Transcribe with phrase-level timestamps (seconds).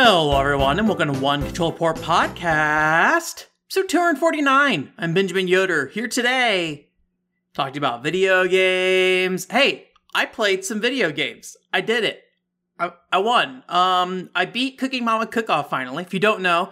[0.00, 4.92] Hello, everyone, and welcome to One Control Port Podcast, episode 249.
[4.96, 6.86] I'm Benjamin Yoder here today,
[7.52, 9.48] talking about video games.
[9.50, 11.56] Hey, I played some video games.
[11.72, 12.22] I did it.
[12.78, 13.64] I, I won.
[13.68, 16.04] Um, I beat Cooking Mama Cook Off finally.
[16.04, 16.70] If you don't know,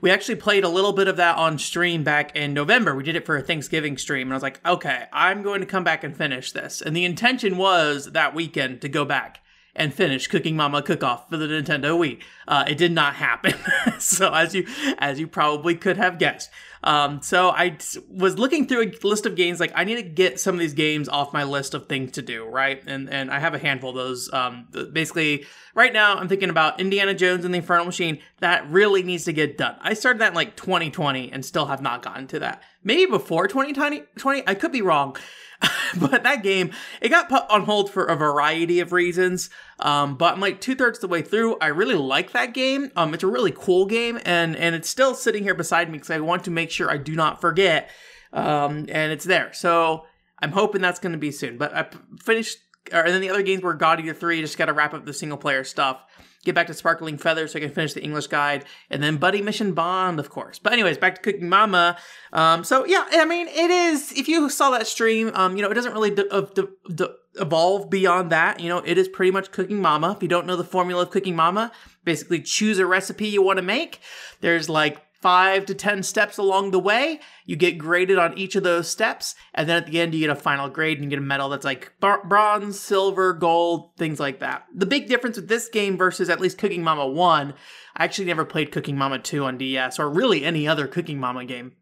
[0.00, 2.94] we actually played a little bit of that on stream back in November.
[2.94, 5.66] We did it for a Thanksgiving stream, and I was like, okay, I'm going to
[5.66, 6.80] come back and finish this.
[6.80, 9.42] And the intention was that weekend to go back
[9.78, 12.20] and finish Cooking Mama Cook Off for the Nintendo Wii.
[12.46, 13.54] Uh, it did not happen.
[13.98, 14.66] so as you
[14.98, 16.50] as you probably could have guessed.
[16.84, 17.76] Um, so I
[18.08, 20.74] was looking through a list of games like I need to get some of these
[20.74, 22.82] games off my list of things to do, right?
[22.86, 24.32] And and I have a handful of those.
[24.32, 28.20] Um, basically, right now I'm thinking about Indiana Jones and the Infernal Machine.
[28.40, 29.76] That really needs to get done.
[29.80, 32.62] I started that in like 2020 and still have not gotten to that.
[32.84, 35.16] Maybe before 2020, I could be wrong.
[36.00, 36.70] but that game,
[37.00, 39.50] it got put on hold for a variety of reasons.
[39.80, 41.56] Um, but I'm like two thirds the way through.
[41.60, 42.90] I really like that game.
[42.96, 46.10] Um, it's a really cool game, and and it's still sitting here beside me because
[46.10, 47.90] I want to make sure I do not forget.
[48.32, 49.52] Um, and it's there.
[49.52, 50.04] So
[50.40, 51.58] I'm hoping that's going to be soon.
[51.58, 51.88] But I
[52.22, 52.58] finished,
[52.92, 54.40] and then the other games were God Eater 3.
[54.40, 56.02] Just got to wrap up the single player stuff
[56.48, 59.42] get back to Sparkling Feather so I can finish the English guide, and then Buddy
[59.42, 60.58] Mission Bond, of course.
[60.58, 61.98] But anyways, back to Cooking Mama.
[62.32, 64.12] Um, so yeah, I mean, it is.
[64.12, 67.90] If you saw that stream, um, you know, it doesn't really de- de- de- evolve
[67.90, 68.60] beyond that.
[68.60, 70.12] You know, it is pretty much Cooking Mama.
[70.16, 71.70] If you don't know the formula of Cooking Mama,
[72.04, 74.00] basically choose a recipe you want to make.
[74.40, 77.20] There's like five to 10 steps along the way.
[77.44, 79.34] You get graded on each of those steps.
[79.54, 81.48] And then at the end, you get a final grade and you get a medal
[81.48, 84.66] that's like bronze, silver, gold, things like that.
[84.74, 87.54] The big difference with this game versus at least Cooking Mama 1,
[87.96, 91.44] I actually never played Cooking Mama 2 on DS or really any other Cooking Mama
[91.44, 91.72] game,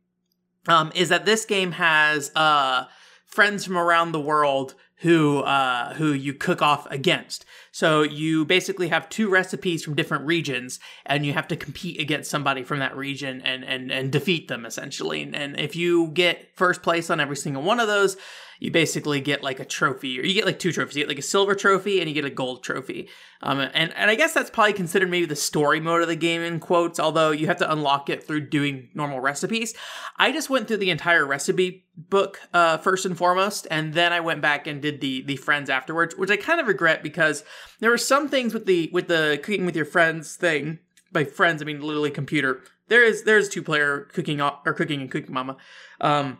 [0.66, 2.86] um, is that this game has uh,
[3.26, 7.44] friends from around the world who uh, who you cook off against.
[7.76, 12.31] So you basically have two recipes from different regions, and you have to compete against
[12.31, 15.31] somebody from that region and and and defeat them essentially.
[15.34, 18.16] And if you get first place on every single one of those,
[18.60, 20.97] you basically get like a trophy, or you get like two trophies.
[20.97, 23.09] You get like a silver trophy and you get a gold trophy.
[23.42, 26.41] Um, and and I guess that's probably considered maybe the story mode of the game
[26.41, 26.98] in quotes.
[26.98, 29.75] Although you have to unlock it through doing normal recipes.
[30.16, 34.20] I just went through the entire recipe book uh, first and foremost, and then I
[34.20, 37.44] went back and did the the friends afterwards, which I kind of regret because
[37.81, 40.78] there were some things with the with the cooking with your friends thing.
[41.12, 42.62] By friends, I mean literally computer.
[42.88, 45.56] There is there's two player cooking or cooking and cooking mama.
[46.00, 46.38] Um,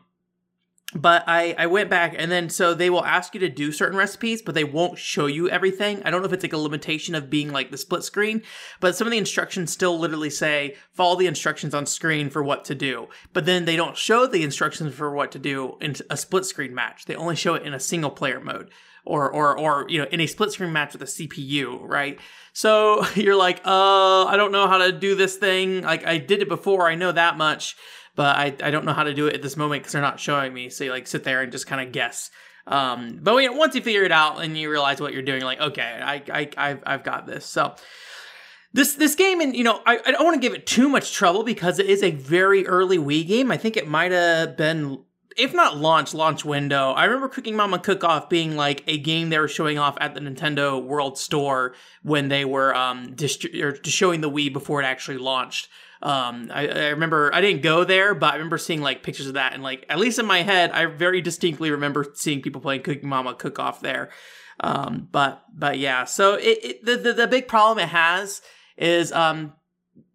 [0.95, 3.99] but I, I went back and then so they will ask you to do certain
[3.99, 7.15] recipes but they won't show you everything i don't know if it's like a limitation
[7.15, 8.43] of being like the split screen
[8.81, 12.65] but some of the instructions still literally say follow the instructions on screen for what
[12.65, 16.17] to do but then they don't show the instructions for what to do in a
[16.17, 18.71] split screen match they only show it in a single player mode
[19.07, 22.19] or or or you know in a split screen match with a cpu right
[22.53, 26.43] so you're like uh i don't know how to do this thing like i did
[26.43, 27.77] it before i know that much
[28.17, 30.19] but I, I don't know how to do it at this moment because they're not
[30.19, 30.71] showing me.
[30.71, 32.31] So you like sit there and just kind of guess.
[32.67, 35.61] Um, but once you figure it out and you realize what you're doing, you're like
[35.61, 37.45] okay, I, I I've, I've got this.
[37.45, 37.77] So
[38.73, 41.13] this this game, and you know, I, I don't want to give it too much
[41.13, 43.53] trouble because it is a very early Wii game.
[43.53, 44.99] I think it might have been
[45.37, 46.93] if not launch, launch window.
[46.93, 50.15] I remember Cooking Mama Cook Off being like a game they were showing off at
[50.15, 54.85] the Nintendo World Store when they were um dist- or showing the Wii before it
[54.85, 55.69] actually launched.
[56.03, 59.35] Um, I, I, remember I didn't go there, but I remember seeing like pictures of
[59.35, 62.83] that, and like at least in my head, I very distinctly remember seeing people playing
[62.83, 64.11] Cooking Mama Cook Off there.
[64.61, 68.43] Um, but but yeah, so it, it the, the the big problem it has
[68.77, 69.55] is um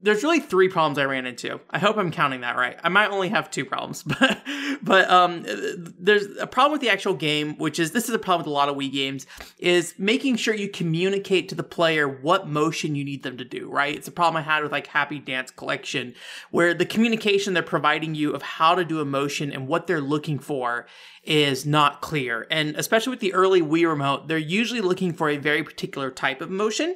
[0.04, 1.60] there's really three problems I ran into.
[1.70, 2.78] I hope I'm counting that right.
[2.84, 4.42] I might only have two problems, but
[4.82, 5.46] but um,
[6.00, 8.56] there's a problem with the actual game, which is this is a problem with a
[8.56, 9.28] lot of Wii games,
[9.60, 13.70] is making sure you communicate to the player what motion you need them to do.
[13.70, 13.96] Right?
[13.96, 16.16] It's a problem I had with like Happy Dance Collection,
[16.50, 20.02] where the communication they're providing you of how to do a motion and what they're
[20.02, 20.88] looking for
[21.24, 22.48] is not clear.
[22.50, 26.42] And especially with the early Wii remote, they're usually looking for a very particular type
[26.42, 26.96] of motion.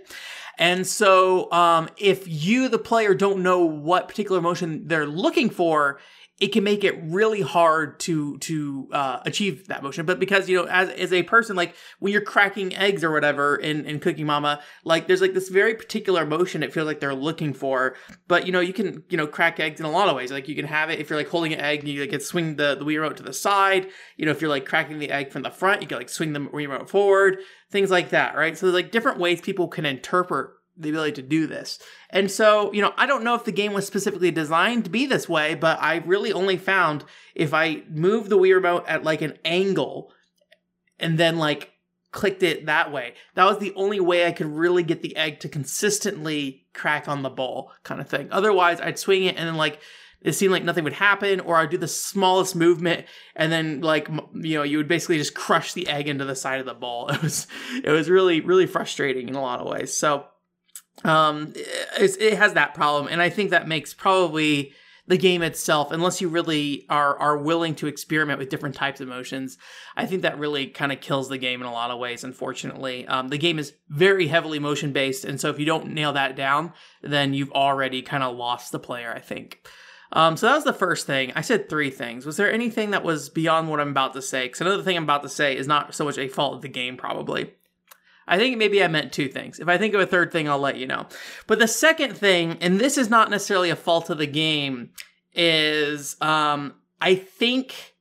[0.57, 5.99] And so, um, if you, the player, don't know what particular motion they're looking for,
[6.37, 10.05] it can make it really hard to to uh, achieve that motion.
[10.05, 13.55] But because you know, as as a person, like when you're cracking eggs or whatever
[13.55, 17.15] in in Cooking Mama, like there's like this very particular motion it feels like they're
[17.15, 17.95] looking for.
[18.27, 20.29] But you know, you can you know crack eggs in a lot of ways.
[20.29, 22.57] Like you can have it if you're like holding an egg, you like can swing
[22.57, 23.87] the the Wii remote to the side.
[24.17, 26.33] You know, if you're like cracking the egg from the front, you can like swing
[26.33, 27.37] the Wii remote forward.
[27.71, 28.57] Things like that, right?
[28.57, 31.79] So there's like different ways people can interpret the ability to do this.
[32.09, 35.05] And so, you know, I don't know if the game was specifically designed to be
[35.05, 39.21] this way, but I really only found if I move the Wii remote at like
[39.21, 40.11] an angle
[40.99, 41.71] and then like
[42.11, 43.13] clicked it that way.
[43.35, 47.23] That was the only way I could really get the egg to consistently crack on
[47.23, 48.29] the bowl, kind of thing.
[48.31, 49.79] Otherwise, I'd swing it and then like
[50.25, 53.05] it seemed like nothing would happen, or I'd do the smallest movement
[53.35, 56.59] and then like you know you would basically just crush the egg into the side
[56.59, 57.09] of the bowl.
[57.15, 57.47] It was
[57.83, 59.93] it was really really frustrating in a lot of ways.
[59.93, 60.25] So
[61.03, 64.73] um, it, it has that problem, and I think that makes probably
[65.07, 69.07] the game itself, unless you really are are willing to experiment with different types of
[69.07, 69.57] motions,
[69.95, 72.23] I think that really kind of kills the game in a lot of ways.
[72.23, 76.13] Unfortunately, um, the game is very heavily motion based, and so if you don't nail
[76.13, 76.73] that down,
[77.03, 79.13] then you've already kind of lost the player.
[79.13, 79.67] I think.
[80.15, 81.33] Um, so that was the first thing.
[81.35, 82.25] I said three things.
[82.25, 84.45] Was there anything that was beyond what I'm about to say?
[84.45, 86.69] Because another thing I'm about to say is not so much a fault of the
[86.69, 87.53] game, probably.
[88.27, 89.59] I think maybe I meant two things.
[89.59, 91.05] If I think of a third thing, I'll let you know.
[91.47, 94.91] But the second thing, and this is not necessarily a fault of the game,
[95.33, 97.95] is um, I think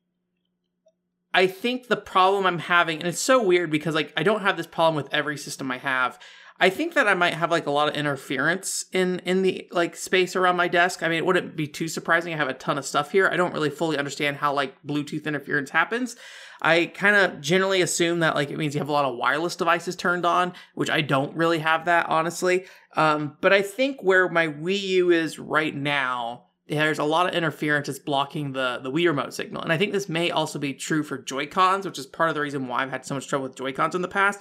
[1.34, 4.56] I think the problem I'm having, and it's so weird because like I don't have
[4.56, 6.19] this problem with every system I have.
[6.61, 9.97] I think that I might have like a lot of interference in in the like
[9.97, 11.03] space around my desk.
[11.03, 12.33] I mean, it wouldn't be too surprising.
[12.33, 13.29] I have a ton of stuff here.
[13.29, 16.17] I don't really fully understand how like Bluetooth interference happens.
[16.62, 19.56] I kind of generally assume that like it means you have a lot of wireless
[19.56, 22.67] devices turned on, which I don't really have that honestly.
[22.97, 27.35] Um, but I think where my Wii U is right now, there's a lot of
[27.35, 30.73] interference that's blocking the the Wii remote signal, and I think this may also be
[30.73, 33.27] true for Joy Cons, which is part of the reason why I've had so much
[33.27, 34.41] trouble with Joy Cons in the past.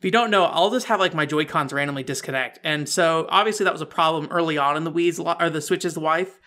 [0.00, 3.26] If you don't know, I'll just have like my Joy Cons randomly disconnect, and so
[3.28, 6.40] obviously that was a problem early on in the Wii's or the Switch's wife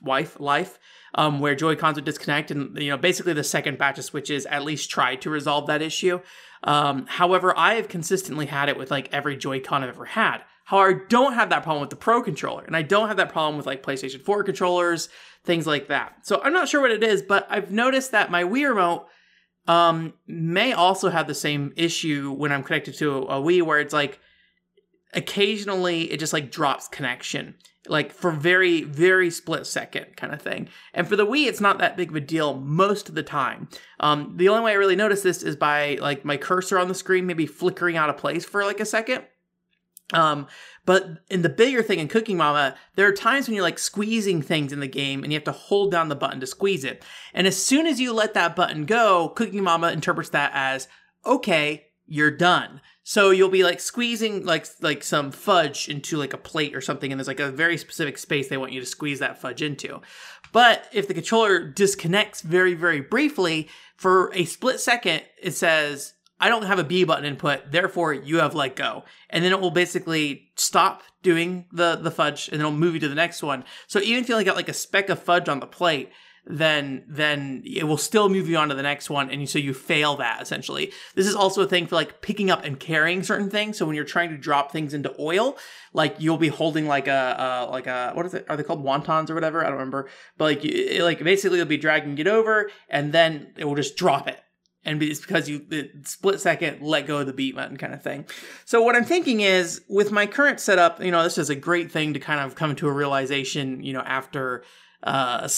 [0.00, 0.78] wife life
[1.16, 4.46] um, where Joy Cons would disconnect, and you know basically the second batch of switches
[4.46, 6.20] at least tried to resolve that issue.
[6.62, 10.42] Um, however, I have consistently had it with like every Joy-Con I've ever had.
[10.66, 13.32] However, I don't have that problem with the Pro controller, and I don't have that
[13.32, 15.08] problem with like PlayStation 4 controllers,
[15.42, 16.26] things like that.
[16.26, 19.08] So I'm not sure what it is, but I've noticed that my Wii remote
[19.66, 23.94] um, may also have the same issue when I'm connected to a Wii, where it's
[23.94, 24.20] like
[25.14, 27.54] occasionally it just like drops connection
[27.88, 30.68] like for very very split second kind of thing.
[30.92, 33.68] And for the wii it's not that big of a deal most of the time.
[34.00, 36.94] Um, the only way i really notice this is by like my cursor on the
[36.94, 39.24] screen maybe flickering out of place for like a second.
[40.12, 40.46] Um,
[40.84, 44.42] but in the bigger thing in Cooking Mama, there are times when you're like squeezing
[44.42, 47.02] things in the game and you have to hold down the button to squeeze it.
[47.32, 50.88] And as soon as you let that button go, Cooking Mama interprets that as,
[51.24, 52.80] okay, you're done.
[53.02, 57.12] So you'll be like squeezing like like some fudge into like a plate or something,
[57.12, 60.00] and there's like a very specific space they want you to squeeze that fudge into.
[60.52, 66.48] But if the controller disconnects very very briefly for a split second, it says I
[66.48, 69.70] don't have a B button input, therefore you have let go, and then it will
[69.70, 73.64] basically stop doing the the fudge, and it'll move you to the next one.
[73.86, 76.10] So even if you only got like a speck of fudge on the plate,
[76.46, 79.72] then then it will still move you on to the next one and so you
[79.72, 80.92] fail that essentially.
[81.14, 83.78] This is also a thing for like picking up and carrying certain things.
[83.78, 85.56] So when you're trying to drop things into oil
[85.92, 88.44] like you'll be holding like a, a like a what is it?
[88.48, 89.62] Are they called wontons or whatever?
[89.62, 90.08] I don't remember.
[90.36, 93.96] But like it, like basically you'll be dragging it over and then it will just
[93.96, 94.40] drop it
[94.84, 95.64] and it's because you
[96.04, 98.26] split second let go of the beat button kind of thing.
[98.64, 101.90] So what I'm thinking is with my current setup, you know, this is a great
[101.90, 104.64] thing to kind of come to a realization, you know, after
[105.02, 105.40] uh,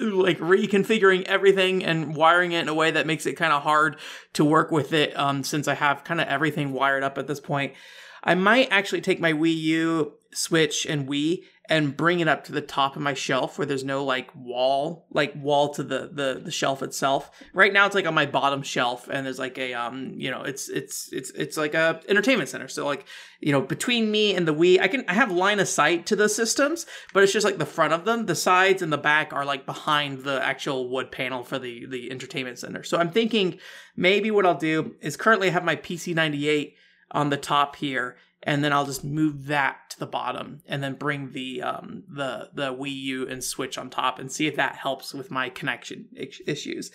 [0.00, 3.96] like reconfiguring everything and wiring it in a way that makes it kind of hard
[4.34, 5.16] to work with it.
[5.18, 7.74] Um, since I have kind of everything wired up at this point,
[8.22, 12.52] I might actually take my Wii U, Switch, and Wii and bring it up to
[12.52, 16.40] the top of my shelf where there's no like wall, like wall to the the
[16.44, 17.30] the shelf itself.
[17.54, 20.42] Right now it's like on my bottom shelf and there's like a um, you know,
[20.42, 22.66] it's it's it's it's like a entertainment center.
[22.66, 23.06] So like,
[23.38, 26.16] you know, between me and the Wii, I can I have line of sight to
[26.16, 28.26] the systems, but it's just like the front of them.
[28.26, 32.10] The sides and the back are like behind the actual wood panel for the the
[32.10, 32.82] entertainment center.
[32.82, 33.60] So I'm thinking
[33.96, 36.74] maybe what I'll do is currently have my PC98
[37.12, 40.94] on the top here and then I'll just move that to the bottom and then
[40.94, 44.76] bring the um, the the Wii U and Switch on top and see if that
[44.76, 46.08] helps with my connection
[46.46, 46.90] issues.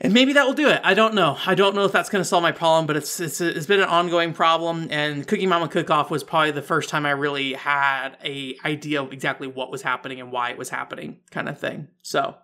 [0.00, 0.80] And maybe that will do it.
[0.82, 1.38] I don't know.
[1.46, 3.78] I don't know if that's going to solve my problem, but it's, it's it's been
[3.78, 4.88] an ongoing problem.
[4.90, 9.02] And Cookie Mama Cook Off was probably the first time I really had a idea
[9.02, 11.88] of exactly what was happening and why it was happening, kind of thing.
[12.02, 12.34] So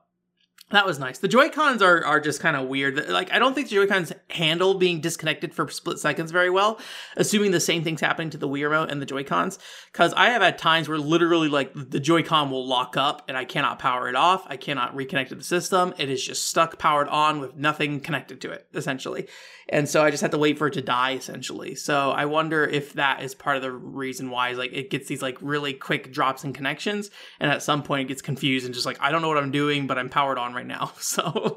[0.70, 1.18] that was nice.
[1.18, 3.08] The Joy Cons are are just kind of weird.
[3.08, 6.78] Like I don't think the Joy Cons handle being disconnected for split seconds very well,
[7.16, 9.58] assuming the same thing's happening to the Wii Remote and the Joy Cons.
[9.92, 13.36] Because I have had times where literally like the Joy Con will lock up and
[13.36, 14.44] I cannot power it off.
[14.46, 15.92] I cannot reconnect to the system.
[15.98, 19.28] It is just stuck powered on with nothing connected to it essentially.
[19.70, 21.76] And so I just have to wait for it to die essentially.
[21.76, 25.08] So I wonder if that is part of the reason why is like it gets
[25.08, 28.74] these like really quick drops in connections, and at some point it gets confused and
[28.74, 30.92] just like I don't know what I'm doing, but I'm powered on right now.
[31.00, 31.56] So,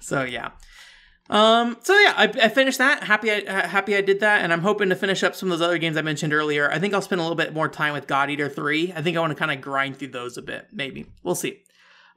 [0.00, 0.50] so yeah.
[1.30, 1.76] Um.
[1.82, 3.02] So yeah, I, I finished that.
[3.02, 5.66] Happy, I, happy I did that, and I'm hoping to finish up some of those
[5.66, 6.70] other games I mentioned earlier.
[6.70, 8.92] I think I'll spend a little bit more time with God Eater Three.
[8.94, 10.68] I think I want to kind of grind through those a bit.
[10.72, 11.62] Maybe we'll see.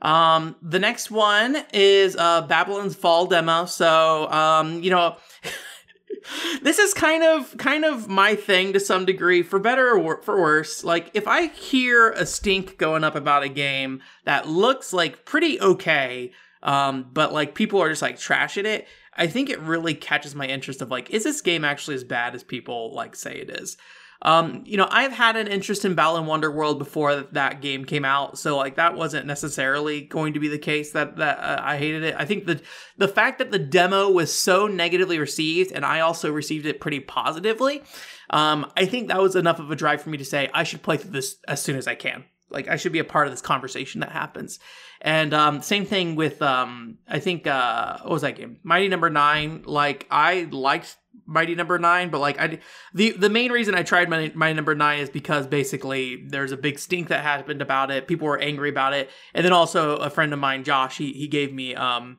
[0.01, 0.55] Um.
[0.61, 3.65] The next one is uh Babylon's Fall demo.
[3.65, 5.17] So um, you know.
[6.61, 10.39] this is kind of kind of my thing to some degree for better or for
[10.39, 10.83] worse.
[10.83, 15.59] Like if i hear a stink going up about a game that looks like pretty
[15.61, 16.31] okay
[16.63, 20.45] um, but like people are just like trashing it i think it really catches my
[20.45, 23.77] interest of like is this game actually as bad as people like say it is
[24.21, 28.39] um, you know, I've had an interest in Balan Wonderworld before that game came out,
[28.39, 32.03] so like that wasn't necessarily going to be the case that that uh, I hated
[32.03, 32.15] it.
[32.17, 32.61] I think the
[32.97, 36.99] the fact that the demo was so negatively received, and I also received it pretty
[36.99, 37.83] positively,
[38.29, 40.81] um, I think that was enough of a drive for me to say I should
[40.81, 42.25] play through this as soon as I can.
[42.49, 44.59] Like I should be a part of this conversation that happens.
[45.01, 48.59] And um, same thing with um, I think uh, what was that game?
[48.63, 49.19] Mighty Number no.
[49.19, 49.63] Nine.
[49.65, 50.97] Like I liked
[51.27, 51.77] Mighty Number.
[51.77, 52.59] Nine, but like I
[52.93, 54.73] the the main reason I tried Mighty, Mighty Number.
[54.73, 58.07] Nine is because basically there's a big stink that happened about it.
[58.07, 61.27] People were angry about it, and then also a friend of mine, Josh, he he
[61.27, 62.17] gave me um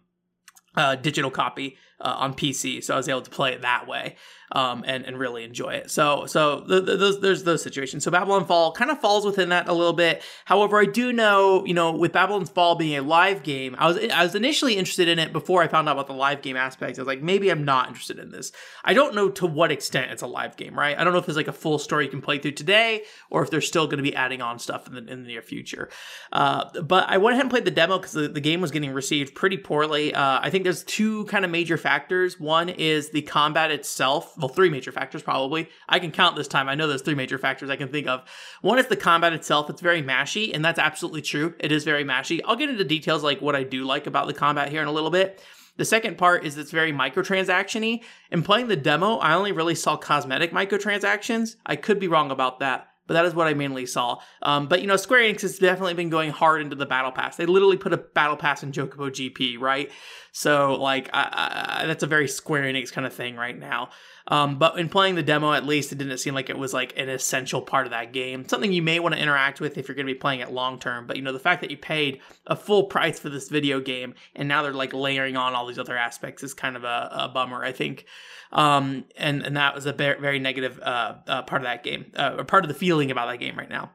[0.77, 4.17] a digital copy uh, on PC, so I was able to play it that way
[4.53, 5.91] um, and and really enjoy it.
[5.91, 8.05] So so those there's those situations.
[8.05, 10.23] So Babylon Fall kind of falls within that a little bit.
[10.45, 13.99] However, I do know you know with Babylon's Fall being a live game, I was
[13.99, 16.99] I was initially interested in it before I found out about the live game aspect.
[16.99, 18.53] I was like maybe I'm not interested in this.
[18.85, 20.99] I don't know to what extent it's a live game, right?
[20.99, 23.43] I don't know if there's like a full story you can play through today or
[23.43, 25.91] if they're still going to be adding on stuff in the, in the near future.
[26.33, 28.93] Uh, but I went ahead and played the demo because the, the game was getting
[28.93, 30.15] received pretty poorly.
[30.15, 32.39] Uh, I think there's two kind of major factors.
[32.39, 35.71] One is the combat itself well, three major factors probably.
[35.89, 36.69] I can count this time.
[36.69, 38.29] I know there's three major factors I can think of.
[38.61, 39.71] One is the combat itself.
[39.71, 41.55] It's very mashy, and that's absolutely true.
[41.59, 42.43] It is very mashy.
[42.45, 44.93] I'll get into details like what I do like about the combat here in a
[44.93, 45.43] little bit.
[45.79, 48.03] The second part is it's very microtransaction-y.
[48.33, 51.57] In playing the demo, I only really saw cosmetic microtransactions.
[51.65, 54.19] I could be wrong about that but that is what I mainly saw.
[54.43, 57.37] Um, but you know, Square Enix has definitely been going hard into the battle pass.
[57.37, 59.91] They literally put a battle pass in Chocobo GP, right?
[60.31, 63.89] So like, I, I, that's a very Square Enix kind of thing right now.
[64.31, 66.93] Um, but in playing the demo, at least, it didn't seem like it was like
[66.99, 68.47] an essential part of that game.
[68.47, 70.79] Something you may want to interact with if you're going to be playing it long
[70.79, 71.07] term.
[71.07, 74.15] But you know, the fact that you paid a full price for this video game
[74.37, 77.29] and now they're like layering on all these other aspects is kind of a, a
[77.29, 78.05] bummer, I think.
[78.53, 82.37] Um, and and that was a very, negative uh, uh, part of that game, uh,
[82.39, 83.91] or part of the feeling about that game right now.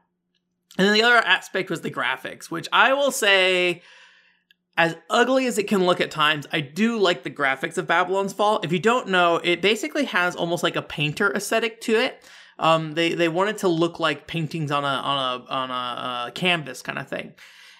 [0.76, 3.82] And then the other aspect was the graphics, which I will say
[4.76, 8.32] as ugly as it can look at times, I do like the graphics of Babylon's
[8.32, 8.60] Fall.
[8.62, 12.22] If you don't know, it basically has almost like a painter aesthetic to it.
[12.58, 16.32] Um, they they wanted to look like paintings on a on a on a, a
[16.32, 17.34] canvas kind of thing.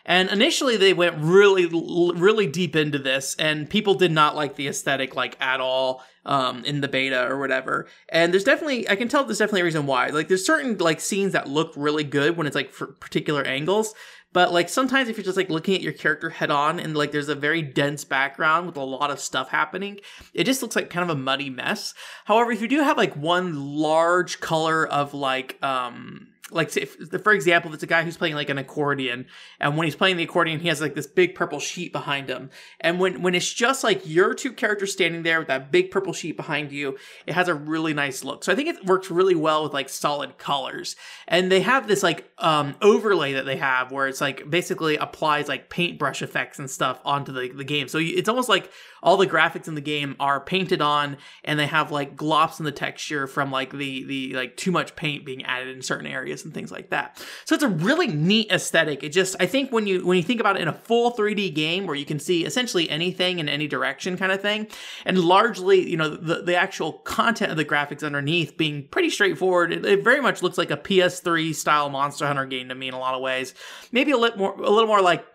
[0.06, 4.68] And initially, they went really, really deep into this, and people did not like the
[4.68, 7.86] aesthetic like at all um, in the beta or whatever.
[8.10, 10.08] And there's definitely, I can tell there's definitely a reason why.
[10.08, 13.94] Like, there's certain like scenes that look really good when it's like for particular angles,
[14.34, 17.12] but like sometimes if you're just like looking at your character head on and like
[17.12, 20.00] there's a very dense background with a lot of stuff happening,
[20.34, 21.94] it just looks like kind of a muddy mess.
[22.26, 27.32] However, if you do have like one large color of like um like if, for
[27.32, 29.26] example it's a guy who's playing like an accordion
[29.60, 32.50] and when he's playing the accordion he has like this big purple sheet behind him.
[32.80, 36.12] And when when it's just like your two characters standing there with that big purple
[36.12, 38.44] sheet behind you it has a really nice look.
[38.44, 40.96] So i think it works really well with like solid colors.
[41.26, 45.48] And they have this like um overlay that they have where it's like basically applies
[45.48, 47.88] like paintbrush effects and stuff onto the, the game.
[47.88, 48.70] So it's almost like
[49.04, 52.64] all the graphics in the game are painted on and they have like glops in
[52.64, 56.44] the texture from like the the like too much paint being added in certain areas
[56.44, 57.22] and things like that.
[57.44, 59.04] So it's a really neat aesthetic.
[59.04, 61.54] It just I think when you when you think about it in a full 3D
[61.54, 64.68] game where you can see essentially anything in any direction kind of thing,
[65.04, 69.70] and largely, you know, the, the actual content of the graphics underneath being pretty straightforward,
[69.70, 72.94] it, it very much looks like a PS3 style Monster Hunter game to me in
[72.94, 73.54] a lot of ways.
[73.92, 75.26] Maybe a little more a little more like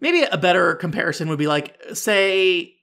[0.00, 2.75] maybe a better comparison would be like say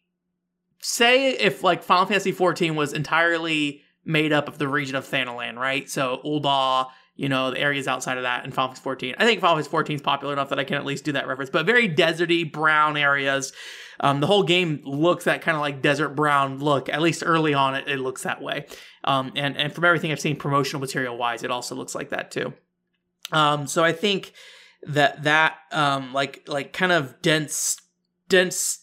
[0.84, 5.56] say if like Final Fantasy XIV was entirely made up of the region of Thanalan,
[5.56, 5.90] right?
[5.90, 9.16] So Ul'dah, you know, the areas outside of that, and Final Fantasy XIV.
[9.18, 11.28] I think Final Fantasy XIV is popular enough that I can at least do that
[11.28, 13.54] reference, but very deserty, brown areas.
[14.02, 16.90] Um, the whole game looks that kind of like desert brown look.
[16.90, 18.66] At least early on, it, it looks that way.
[19.06, 22.30] Um, and and from everything I've seen promotional material wise, it also looks like that
[22.30, 22.54] too.
[23.32, 24.34] Um, so I think
[24.88, 27.78] that that um, like like kind of dense
[28.28, 28.83] dense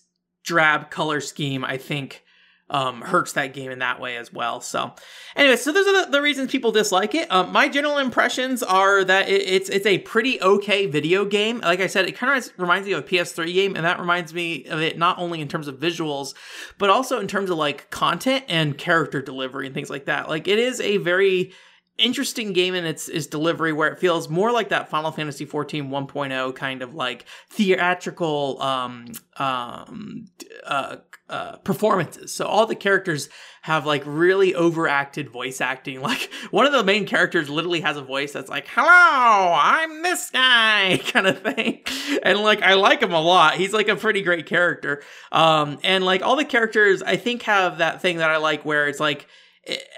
[0.50, 2.24] drab color scheme, I think
[2.70, 4.60] um, hurts that game in that way as well.
[4.60, 4.92] So,
[5.36, 7.30] anyway, so those are the, the reasons people dislike it.
[7.30, 11.60] Um, my general impressions are that it, it's it's a pretty okay video game.
[11.60, 14.34] Like I said, it kind of reminds me of a PS3 game, and that reminds
[14.34, 16.34] me of it not only in terms of visuals,
[16.78, 20.28] but also in terms of like content and character delivery and things like that.
[20.28, 21.52] Like it is a very
[22.00, 25.88] interesting game in its, its delivery where it feels more like that Final Fantasy 14
[25.88, 30.26] 1.0 kind of like theatrical um, um,
[30.64, 30.96] uh,
[31.30, 32.34] uh, performances.
[32.34, 33.28] So all the characters
[33.62, 36.00] have like really overacted voice acting.
[36.10, 40.28] Like one of the main characters literally has a voice that's like, "Hello, I'm this
[40.30, 41.82] guy," kind of thing.
[42.24, 43.54] And like I like him a lot.
[43.54, 45.04] He's like a pretty great character.
[45.30, 48.88] Um, and like all the characters, I think have that thing that I like where
[48.88, 49.28] it's like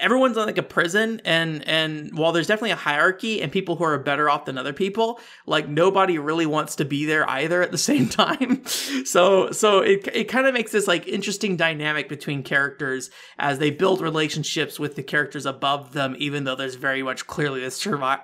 [0.00, 3.84] everyone's in like a prison and and while there's definitely a hierarchy and people who
[3.84, 7.70] are better off than other people like nobody really wants to be there either at
[7.70, 8.64] the same time.
[9.04, 13.70] So so it, it kind of makes this like interesting dynamic between characters as they
[13.70, 18.22] build relationships with the characters above them even though there's very much clearly this servi-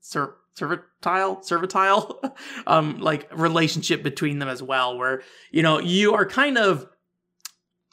[0.00, 2.18] ser- servitile servitile
[2.66, 6.88] um like relationship between them as well where you know you are kind of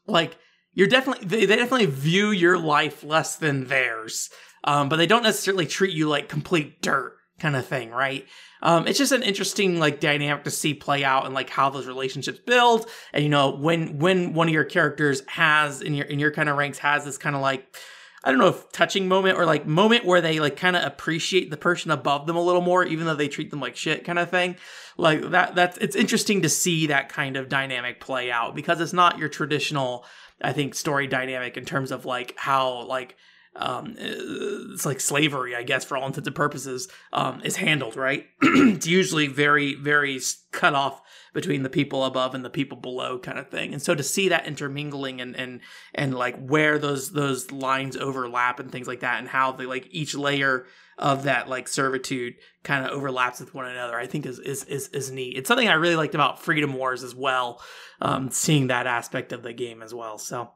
[0.07, 0.37] like
[0.73, 4.29] you're definitely they, they definitely view your life less than theirs
[4.63, 8.25] um, but they don't necessarily treat you like complete dirt kind of thing right
[8.61, 11.87] um, it's just an interesting like dynamic to see play out and like how those
[11.87, 16.19] relationships build and you know when when one of your characters has in your in
[16.19, 17.75] your kind of ranks has this kind of like
[18.23, 21.51] I don't know if touching moment or like moment where they like kind of appreciate
[21.51, 24.17] the person above them a little more, even though they treat them like shit kind
[24.17, 24.55] of thing.
[24.95, 28.93] Like that, that's, it's interesting to see that kind of dynamic play out because it's
[28.93, 30.05] not your traditional,
[30.43, 33.15] I think story dynamic in terms of like how like
[33.55, 38.25] um it's like slavery i guess for all intents and purposes um is handled right?
[38.41, 40.19] It's usually very very
[40.51, 41.01] cut off
[41.33, 43.73] between the people above and the people below kind of thing.
[43.73, 45.61] And so to see that intermingling and and
[45.93, 49.87] and like where those those lines overlap and things like that and how they like
[49.91, 50.65] each layer
[50.97, 54.87] of that like servitude kind of overlaps with one another i think is is is,
[54.89, 55.37] is neat.
[55.37, 57.61] It's something i really liked about freedom wars as well
[58.01, 60.51] um, seeing that aspect of the game as well so.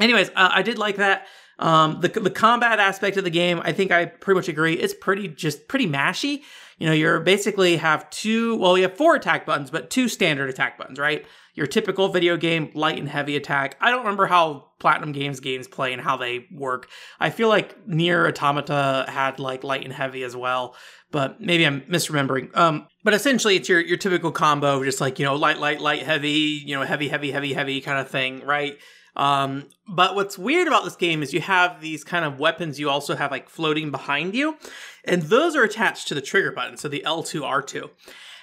[0.00, 1.26] Anyways uh, i did like that.
[1.60, 4.94] Um, the, the combat aspect of the game i think i pretty much agree it's
[4.94, 6.42] pretty just pretty mashy.
[6.78, 10.48] You know you're basically have two well you have four attack buttons but two standard
[10.50, 11.26] attack buttons right
[11.58, 13.76] your typical video game light and heavy attack.
[13.80, 16.88] I don't remember how Platinum Games games play and how they work.
[17.18, 20.76] I feel like NieR: Automata had like light and heavy as well,
[21.10, 22.56] but maybe I'm misremembering.
[22.56, 26.04] Um, but essentially it's your your typical combo, just like you know light, light, light,
[26.04, 28.78] heavy, you know heavy, heavy, heavy, heavy kind of thing, right?
[29.16, 32.88] Um, but what's weird about this game is you have these kind of weapons you
[32.88, 34.56] also have like floating behind you,
[35.04, 37.90] and those are attached to the trigger button, so the L2, R2.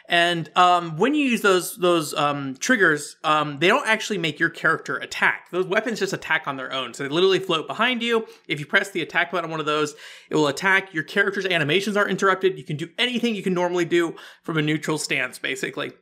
[0.07, 4.49] And um, when you use those those um, triggers, um, they don't actually make your
[4.49, 5.49] character attack.
[5.49, 6.93] Those weapons just attack on their own.
[6.93, 8.27] So they literally float behind you.
[8.47, 9.95] If you press the attack button on one of those,
[10.29, 10.93] it will attack.
[10.93, 12.57] Your character's animations are interrupted.
[12.57, 15.93] You can do anything you can normally do from a neutral stance, basically.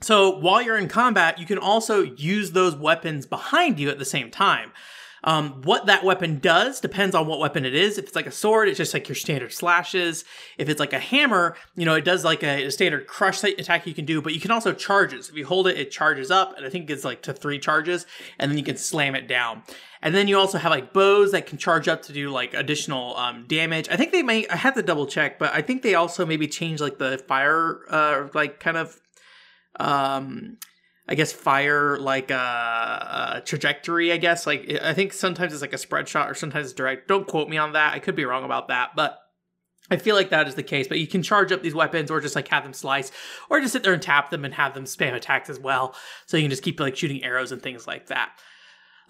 [0.00, 4.04] So while you're in combat, you can also use those weapons behind you at the
[4.04, 4.72] same time.
[5.24, 7.98] Um, what that weapon does depends on what weapon it is.
[7.98, 10.24] If it's like a sword, it's just like your standard slashes.
[10.58, 13.86] If it's like a hammer, you know, it does like a, a standard crush attack
[13.86, 15.28] you can do, but you can also charge charges.
[15.28, 18.06] If you hold it, it charges up, and I think it's like to three charges,
[18.38, 19.62] and then you can slam it down.
[20.02, 23.16] And then you also have like bows that can charge up to do like additional
[23.16, 23.88] um, damage.
[23.90, 26.46] I think they may, I had to double check, but I think they also maybe
[26.46, 29.00] change like the fire, uh, like kind of,
[29.80, 30.58] um,
[31.06, 34.10] I guess fire like a, uh, a, trajectory.
[34.10, 37.08] I guess like I think sometimes it's like a spread shot or sometimes it's direct.
[37.08, 37.94] Don't quote me on that.
[37.94, 39.18] I could be wrong about that, but
[39.90, 40.88] I feel like that is the case.
[40.88, 43.12] But you can charge up these weapons or just like have them slice,
[43.50, 45.94] or just sit there and tap them and have them spam attacks as well.
[46.26, 48.32] So you can just keep like shooting arrows and things like that.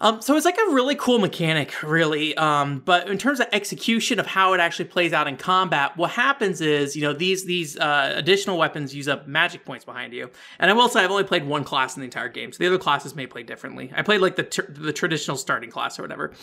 [0.01, 2.35] Um, so it's like a really cool mechanic, really.
[2.35, 6.11] Um, but in terms of execution of how it actually plays out in combat, what
[6.11, 10.29] happens is, you know, these these uh, additional weapons use up magic points behind you.
[10.59, 12.67] And I will say, I've only played one class in the entire game, so the
[12.67, 13.91] other classes may play differently.
[13.95, 16.33] I played like the tr- the traditional starting class or whatever.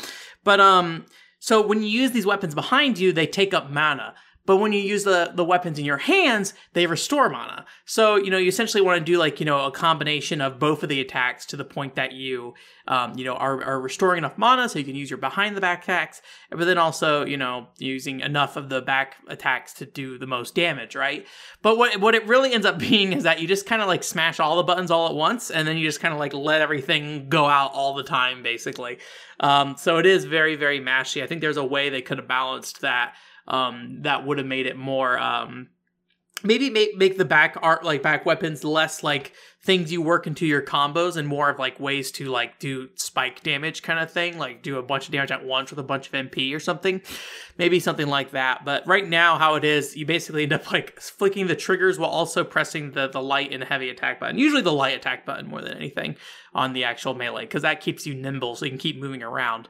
[0.44, 1.04] But um,
[1.38, 4.14] so when you use these weapons behind you, they take up mana.
[4.44, 7.64] But when you use the, the weapons in your hands, they restore mana.
[7.84, 10.82] So, you know, you essentially want to do like, you know, a combination of both
[10.82, 12.54] of the attacks to the point that you,
[12.88, 15.60] um, you know, are, are restoring enough mana so you can use your behind the
[15.60, 20.18] back attacks, but then also, you know, using enough of the back attacks to do
[20.18, 21.24] the most damage, right?
[21.62, 24.02] But what, what it really ends up being is that you just kind of like
[24.02, 26.60] smash all the buttons all at once and then you just kind of like let
[26.60, 28.98] everything go out all the time, basically.
[29.38, 31.22] Um, so it is very, very mashy.
[31.22, 33.14] I think there's a way they could have balanced that
[33.52, 35.68] um, that would have made it more um,
[36.44, 39.32] maybe make make the back art like back weapons less like
[39.64, 43.42] things you work into your combos and more of like ways to like do spike
[43.42, 46.08] damage kind of thing like do a bunch of damage at once with a bunch
[46.08, 47.00] of mp or something.
[47.58, 48.64] Maybe something like that.
[48.64, 52.10] But right now how it is you basically end up like flicking the triggers while
[52.10, 55.60] also pressing the the light and heavy attack button usually the light attack button more
[55.60, 56.16] than anything
[56.54, 59.68] on the actual melee because that keeps you nimble so you can keep moving around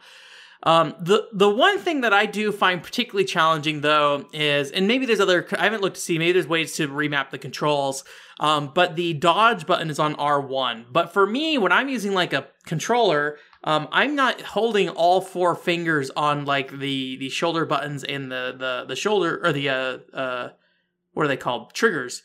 [0.65, 5.07] um, the the one thing that I do find particularly challenging though is, and maybe
[5.07, 8.05] there's other, I haven't looked to see, maybe there's ways to remap the controls.
[8.39, 10.87] Um, but the dodge button is on R1.
[10.91, 15.55] But for me, when I'm using like a controller, um, I'm not holding all four
[15.55, 19.99] fingers on like the the shoulder buttons and the the the shoulder or the uh
[20.13, 20.49] uh
[21.13, 22.23] what are they called triggers.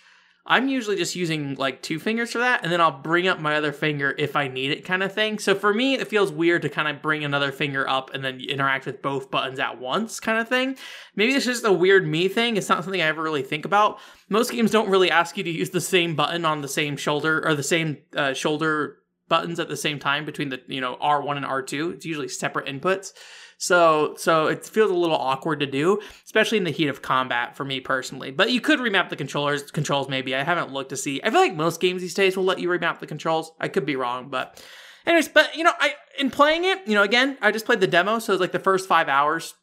[0.49, 3.55] I'm usually just using like two fingers for that, and then I'll bring up my
[3.55, 5.39] other finger if I need it, kind of thing.
[5.39, 8.39] So for me, it feels weird to kind of bring another finger up and then
[8.39, 10.77] interact with both buttons at once, kind of thing.
[11.15, 12.55] Maybe it's just a weird me thing.
[12.55, 13.99] It's not something I ever really think about.
[14.29, 17.45] Most games don't really ask you to use the same button on the same shoulder
[17.45, 18.99] or the same uh, shoulder
[19.29, 21.93] buttons at the same time between the you know R1 and R2.
[21.93, 23.13] It's usually separate inputs.
[23.57, 27.55] So so it feels a little awkward to do, especially in the heat of combat
[27.55, 28.31] for me personally.
[28.31, 30.35] But you could remap the controllers controls maybe.
[30.35, 31.19] I haven't looked to see.
[31.23, 33.51] I feel like most games these days will let you remap the controls.
[33.59, 34.63] I could be wrong, but
[35.07, 37.87] anyways, but you know, I in playing it, you know, again, I just played the
[37.87, 39.55] demo, so it was like the first five hours.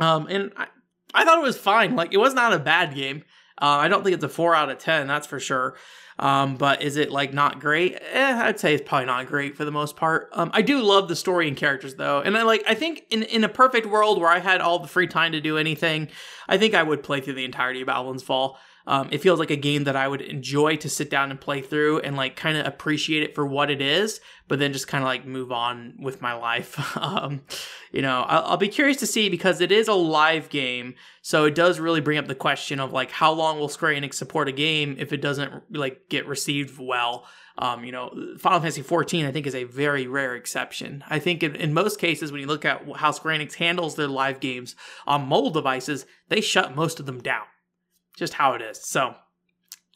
[0.00, 0.66] Um, and I,
[1.14, 1.96] I thought it was fine.
[1.96, 3.24] Like it was not a bad game.
[3.56, 5.76] Uh, I don't think it's a four out of ten, that's for sure.
[6.18, 7.98] Um, but is it like not great?
[8.12, 10.28] Eh, I'd say it's probably not great for the most part.
[10.32, 12.62] Um, I do love the story and characters though, and I like.
[12.68, 15.40] I think in in a perfect world where I had all the free time to
[15.40, 16.08] do anything,
[16.48, 18.58] I think I would play through the entirety of Babylon's Fall.
[18.86, 21.62] Um, it feels like a game that I would enjoy to sit down and play
[21.62, 25.02] through and like kind of appreciate it for what it is, but then just kind
[25.02, 26.96] of like move on with my life.
[26.98, 27.42] um,
[27.92, 31.46] you know, I'll, I'll, be curious to see because it is a live game, so
[31.46, 34.48] it does really bring up the question of like how long will Square Enix support
[34.48, 37.26] a game if it doesn't like get received well.
[37.56, 41.04] Um, you know, Final Fantasy 14, I think, is a very rare exception.
[41.08, 44.08] I think in, in, most cases, when you look at how Square Enix handles their
[44.08, 44.74] live games
[45.06, 47.44] on mobile devices, they shut most of them down
[48.16, 48.82] just how it is.
[48.82, 49.14] So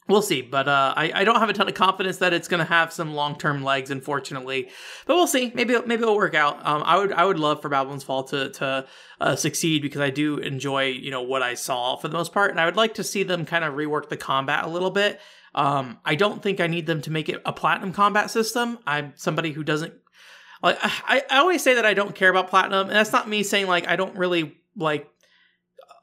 [0.09, 0.41] we'll see.
[0.41, 2.91] But uh, I, I don't have a ton of confidence that it's going to have
[2.91, 4.69] some long term legs, unfortunately.
[5.05, 5.51] But we'll see.
[5.53, 6.65] Maybe maybe it'll work out.
[6.65, 8.87] Um, I would I would love for Babylon's Fall to to
[9.21, 12.51] uh, succeed because I do enjoy you know what I saw for the most part,
[12.51, 15.19] and I would like to see them kind of rework the combat a little bit.
[15.55, 18.79] Um, I don't think I need them to make it a platinum combat system.
[18.85, 19.93] I'm somebody who doesn't
[20.61, 20.77] like.
[20.81, 23.67] I, I always say that I don't care about platinum, and that's not me saying
[23.67, 25.09] like I don't really like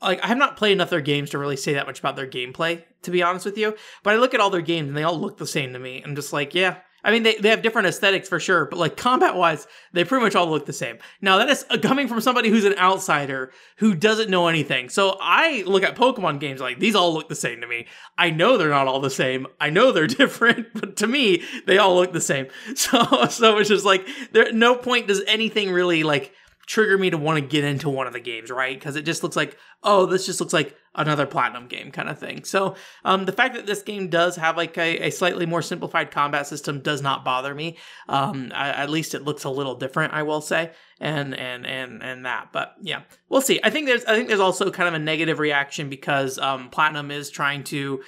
[0.07, 2.27] like I have not played enough their games to really say that much about their
[2.27, 3.77] gameplay, to be honest with you.
[4.03, 6.03] But I look at all their games and they all look the same to me.
[6.05, 6.79] I'm just like, yeah.
[7.07, 10.25] I mean, they, they have different aesthetics for sure, but like combat wise, they pretty
[10.25, 10.99] much all look the same.
[11.21, 14.89] Now, that is uh, coming from somebody who's an outsider who doesn't know anything.
[14.89, 17.87] So I look at Pokemon games like these all look the same to me.
[18.19, 19.47] I know they're not all the same.
[19.61, 22.49] I know they're different, but to me, they all look the same.
[22.75, 26.33] So, so it's just like, there, no point does anything really like
[26.67, 28.79] trigger me to want to get into one of the games, right?
[28.79, 32.19] Because it just looks like, oh, this just looks like another platinum game kind of
[32.19, 32.43] thing.
[32.45, 32.75] So
[33.05, 36.47] um, the fact that this game does have like a, a, slightly more simplified combat
[36.47, 37.77] system does not bother me.
[38.09, 42.03] Um, I, at least it looks a little different, I will say, and and and
[42.03, 42.49] and that.
[42.53, 43.61] But yeah, we'll see.
[43.63, 47.11] I think there's I think there's also kind of a negative reaction because um, Platinum
[47.11, 48.03] is trying to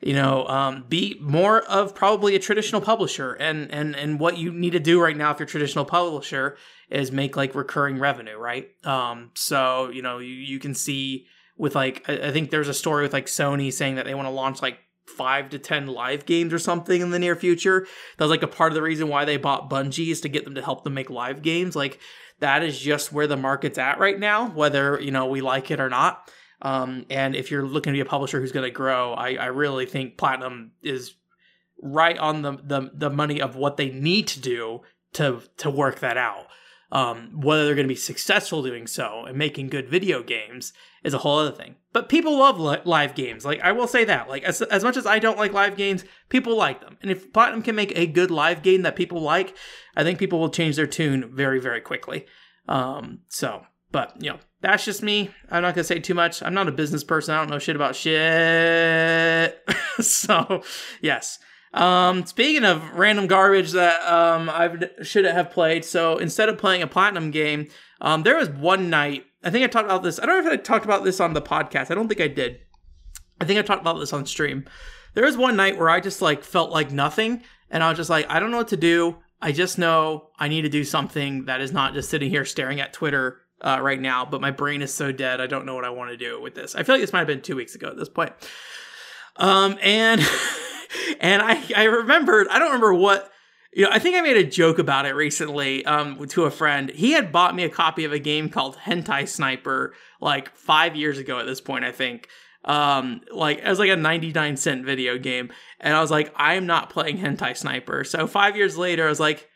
[0.00, 3.32] you know, um, be more of probably a traditional publisher.
[3.32, 6.58] And and and what you need to do right now if you're a traditional publisher
[6.90, 8.68] is make like recurring revenue, right?
[8.84, 12.74] Um, so you know, you, you can see with like I, I think there's a
[12.74, 16.26] story with like Sony saying that they want to launch like five to ten live
[16.26, 17.86] games or something in the near future.
[18.18, 20.54] That's like a part of the reason why they bought Bungie is to get them
[20.54, 21.76] to help them make live games.
[21.76, 22.00] Like
[22.40, 25.80] that is just where the market's at right now, whether you know we like it
[25.80, 26.30] or not.
[26.62, 29.46] Um, and if you're looking to be a publisher who's going to grow, I, I
[29.46, 31.14] really think Platinum is
[31.82, 34.80] right on the, the the money of what they need to do
[35.14, 36.46] to to work that out.
[36.94, 41.12] Um, whether they're going to be successful doing so and making good video games is
[41.12, 41.74] a whole other thing.
[41.92, 43.44] But people love li- live games.
[43.44, 44.28] Like I will say that.
[44.28, 46.96] Like as as much as I don't like live games, people like them.
[47.02, 49.56] And if Platinum can make a good live game that people like,
[49.96, 52.26] I think people will change their tune very very quickly.
[52.68, 55.30] Um, so, but you know, that's just me.
[55.50, 56.42] I'm not gonna say too much.
[56.42, 57.34] I'm not a business person.
[57.34, 59.60] I don't know shit about shit.
[60.00, 60.62] so,
[61.02, 61.38] yes.
[61.74, 64.70] Um, speaking of random garbage that um I
[65.02, 67.68] should have played, so instead of playing a platinum game,
[68.00, 69.26] um, there was one night.
[69.42, 70.20] I think I talked about this.
[70.20, 71.90] I don't know if I talked about this on the podcast.
[71.90, 72.60] I don't think I did.
[73.40, 74.64] I think I talked about this on stream.
[75.14, 78.10] There was one night where I just like felt like nothing, and I was just
[78.10, 79.16] like, I don't know what to do.
[79.42, 82.80] I just know I need to do something that is not just sitting here staring
[82.80, 85.40] at Twitter uh, right now, but my brain is so dead.
[85.40, 86.74] I don't know what I want to do with this.
[86.74, 88.32] I feel like this might have been two weeks ago at this point.
[89.36, 90.20] Um, and
[91.20, 93.30] and I I remembered I don't remember what
[93.72, 96.90] you know I think I made a joke about it recently um to a friend.
[96.90, 101.18] He had bought me a copy of a game called Hentai Sniper like five years
[101.18, 102.28] ago at this point I think.
[102.64, 106.66] Um, like it was like a 99 cent video game, and I was like, I'm
[106.66, 108.04] not playing Hentai Sniper.
[108.04, 109.50] So five years later, I was like,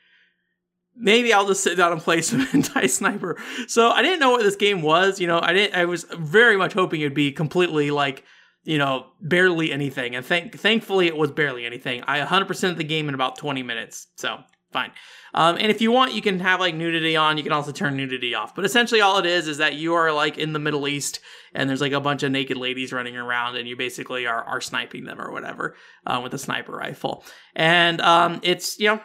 [0.95, 3.39] maybe I'll just sit down and play some Hentai Sniper.
[3.67, 5.21] So I didn't know what this game was.
[5.21, 5.75] You know, I didn't.
[5.75, 8.25] I was very much hoping it'd be completely like
[8.69, 10.15] you know, barely anything.
[10.15, 12.05] And thank thankfully it was barely anything.
[12.07, 14.09] I 100% the game in about 20 minutes.
[14.17, 14.41] So,
[14.73, 14.93] fine.
[15.33, 17.39] Um, and if you want, you can have like nudity on.
[17.39, 18.55] You can also turn nudity off.
[18.55, 21.21] But essentially, all it is is that you are like in the Middle East,
[21.55, 24.61] and there's like a bunch of naked ladies running around, and you basically are are
[24.61, 25.75] sniping them or whatever
[26.07, 27.25] uh, with a sniper rifle.
[27.57, 29.01] And um, it's you know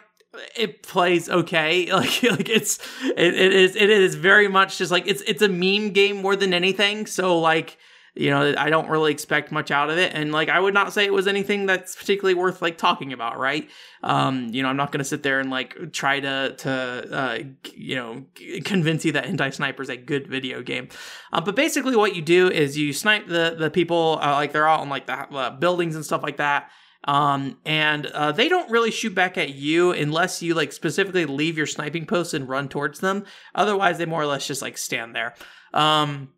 [0.56, 2.78] it plays okay like like it's
[3.16, 6.36] it, it is it is very much just like it's it's a meme game more
[6.36, 7.78] than anything so like
[8.14, 10.92] you know i don't really expect much out of it and like i would not
[10.92, 13.68] say it was anything that's particularly worth like talking about right
[14.02, 17.38] um you know i'm not going to sit there and like try to to uh
[17.74, 18.24] you know
[18.64, 20.88] convince you that hentai sniper is a good video game
[21.32, 24.68] uh, but basically what you do is you snipe the the people uh, like they're
[24.68, 26.70] all in like the uh, buildings and stuff like that
[27.06, 31.58] um, and uh, they don't really shoot back at you unless you like specifically leave
[31.58, 33.24] your sniping post and run towards them.
[33.54, 35.34] Otherwise, they more or less just like stand there.
[35.74, 36.30] Um,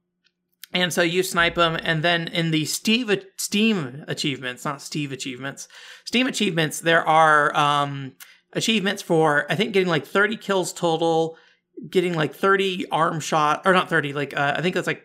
[0.72, 5.68] and so you snipe them, and then in the Steve Steam achievements, not Steve achievements,
[6.04, 8.12] Steam achievements, there are um,
[8.52, 11.36] achievements for I think getting like 30 kills total,
[11.88, 15.02] getting like 30 arm shot or not 30, like uh, I think that's like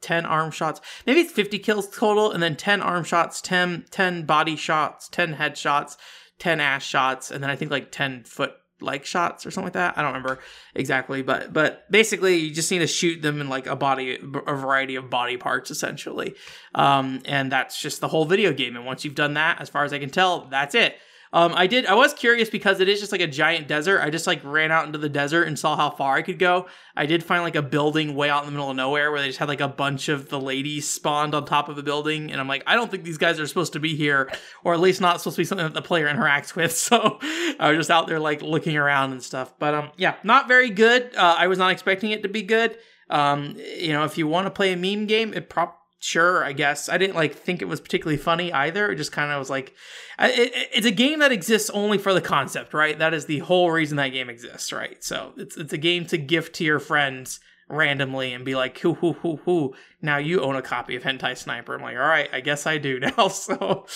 [0.00, 0.80] 10 arm shots.
[1.06, 5.34] Maybe it's 50 kills total, and then 10 arm shots, 10 10 body shots, 10
[5.34, 5.96] head shots,
[6.38, 8.52] 10 ass shots, and then I think like 10 foot
[8.84, 9.98] like shots or something like that.
[9.98, 10.40] I don't remember
[10.74, 14.54] exactly, but but basically you just need to shoot them in like a body a
[14.54, 16.34] variety of body parts essentially.
[16.74, 18.76] Um, and that's just the whole video game.
[18.76, 20.96] And once you've done that, as far as I can tell, that's it.
[21.34, 21.84] Um, I did.
[21.86, 24.00] I was curious because it is just like a giant desert.
[24.00, 26.68] I just like ran out into the desert and saw how far I could go.
[26.94, 29.26] I did find like a building way out in the middle of nowhere where they
[29.26, 32.40] just had like a bunch of the ladies spawned on top of a building, and
[32.40, 34.30] I'm like, I don't think these guys are supposed to be here,
[34.62, 36.72] or at least not supposed to be something that the player interacts with.
[36.84, 37.18] So
[37.58, 39.54] I was just out there like looking around and stuff.
[39.58, 41.16] But um, yeah, not very good.
[41.16, 42.76] Uh, I was not expecting it to be good.
[43.08, 46.52] Um, you know, if you want to play a meme game, it probably sure, I
[46.52, 46.88] guess.
[46.88, 48.90] I didn't like think it was particularly funny either.
[48.90, 49.74] It just kind of was like,
[50.18, 52.98] it, it, it's a game that exists only for the concept, right?
[52.98, 55.02] That is the whole reason that game exists, right?
[55.02, 58.94] So it's it's a game to gift to your friends randomly and be like, hoo
[58.94, 59.74] hoo hoo hoo.
[60.02, 61.74] Now you own a copy of Hentai Sniper.
[61.74, 63.28] I'm like, all right, I guess I do now.
[63.28, 63.86] So,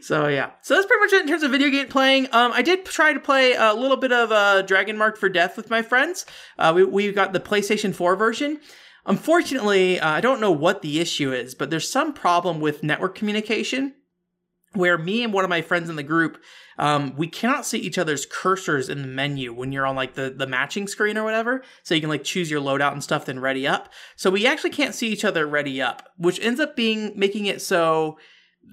[0.00, 0.52] so yeah.
[0.62, 2.26] So that's pretty much it in terms of video game playing.
[2.32, 5.56] Um, I did try to play a little bit of uh, Dragon Marked for Death
[5.56, 6.26] with my friends.
[6.58, 8.60] Uh, we we got the PlayStation 4 version.
[9.06, 13.14] Unfortunately, uh, I don't know what the issue is, but there's some problem with network
[13.14, 13.94] communication
[14.72, 16.38] where me and one of my friends in the group
[16.78, 20.30] um, we cannot see each other's cursors in the menu when you're on like the,
[20.36, 21.62] the matching screen or whatever.
[21.82, 23.92] So you can like choose your loadout and stuff then ready up.
[24.16, 27.62] So we actually can't see each other ready up which ends up being making it
[27.62, 28.18] so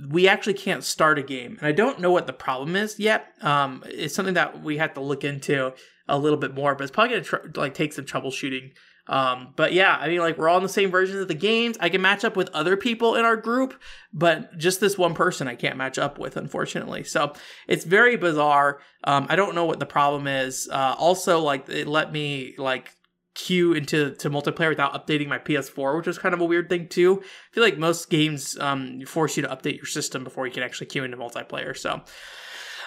[0.09, 1.57] we actually can't start a game.
[1.59, 3.27] And i don't know what the problem is yet.
[3.41, 5.73] Um, it's something that we have to look into
[6.09, 8.71] a little bit more but it's probably gonna tr- like take some troubleshooting
[9.07, 11.77] um, but yeah, I mean, like we're all in the same versions of the games.
[11.79, 13.79] I can match up with other people in our group,
[14.13, 17.03] but just this one person I can't match up with, unfortunately.
[17.03, 17.33] So
[17.67, 18.79] it's very bizarre.
[19.03, 20.69] Um, I don't know what the problem is.
[20.71, 22.95] Uh, also, like it let me like
[23.35, 26.87] queue into to multiplayer without updating my PS4, which is kind of a weird thing
[26.87, 27.21] too.
[27.21, 30.63] I feel like most games um, force you to update your system before you can
[30.63, 31.75] actually queue into multiplayer.
[31.75, 32.01] So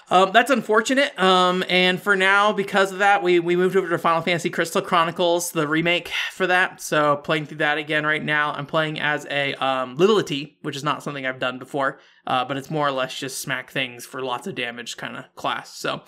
[0.08, 1.18] um, that's unfortunate.
[1.18, 4.82] Um, and for now, because of that, we, we moved over to Final Fantasy Crystal
[4.82, 6.80] Chronicles, the remake for that.
[6.80, 8.52] So playing through that again right now.
[8.52, 12.56] I'm playing as a um, Lilty, which is not something I've done before, uh, but
[12.56, 15.74] it's more or less just smack things for lots of damage kind of class.
[15.74, 16.02] So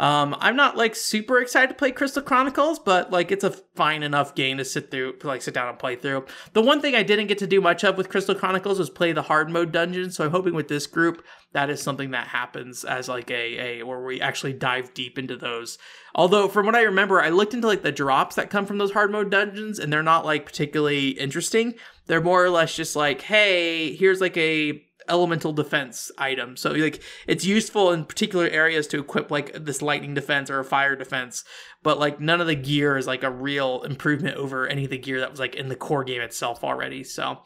[0.00, 4.02] um, I'm not like super excited to play Crystal Chronicles, but like it's a fine
[4.02, 6.24] enough game to sit through, like sit down and play through.
[6.54, 9.12] The one thing I didn't get to do much of with Crystal Chronicles was play
[9.12, 10.10] the hard mode dungeon.
[10.10, 13.82] So I'm hoping with this group that is something that happens as like a a
[13.82, 15.76] where we actually dive deep into those.
[16.14, 18.92] Although from what I remember, I looked into like the drops that come from those
[18.92, 21.74] hard mode dungeons, and they're not like particularly interesting.
[22.06, 26.56] They're more or less just like, hey, here's like a elemental defense item.
[26.56, 30.64] So like it's useful in particular areas to equip like this lightning defense or a
[30.64, 31.44] fire defense,
[31.82, 34.98] but like none of the gear is like a real improvement over any of the
[34.98, 37.04] gear that was like in the core game itself already.
[37.04, 37.38] So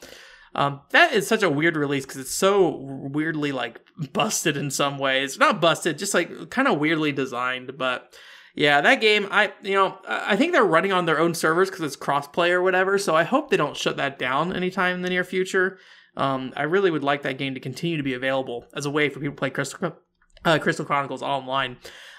[0.55, 3.81] um, that is such a weird release because it's so weirdly like
[4.13, 5.39] busted in some ways.
[5.39, 8.15] Not busted, just like kind of weirdly designed, but
[8.55, 11.85] yeah, that game, I you know, I think they're running on their own servers because
[11.85, 12.99] it's crossplay or whatever.
[12.99, 15.79] So I hope they don't shut that down anytime in the near future.
[16.17, 19.09] Um, I really would like that game to continue to be available as a way
[19.09, 19.97] for people to play Crystal,
[20.45, 21.77] uh, Crystal Chronicles online.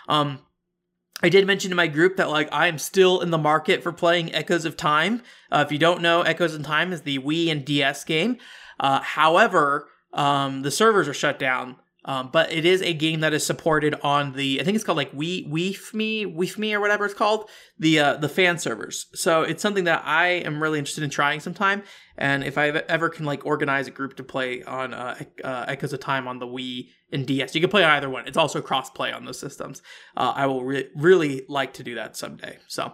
[0.08, 0.39] Um,
[1.23, 3.93] I did mention in my group that like I am still in the market for
[3.93, 5.21] playing Echoes of Time.
[5.51, 8.38] Uh, if you don't know, Echoes of Time is the Wii and DS game.
[8.79, 11.77] Uh, however, um, the servers are shut down.
[12.06, 14.98] Um, but it is a game that is supported on the I think it's called
[14.98, 15.48] like We
[15.94, 19.08] Me Weef Me or whatever it's called the uh, the fan servers.
[19.13, 21.84] So it's something that I am really interested in trying sometime.
[22.18, 25.94] And if I ever can like organize a group to play on uh, uh, Echoes
[25.94, 28.28] of Time on the Wii and DS, you can play either one.
[28.28, 29.82] It's also cross play on those systems.
[30.15, 32.60] Uh, I will re- really like to do that someday.
[32.68, 32.94] So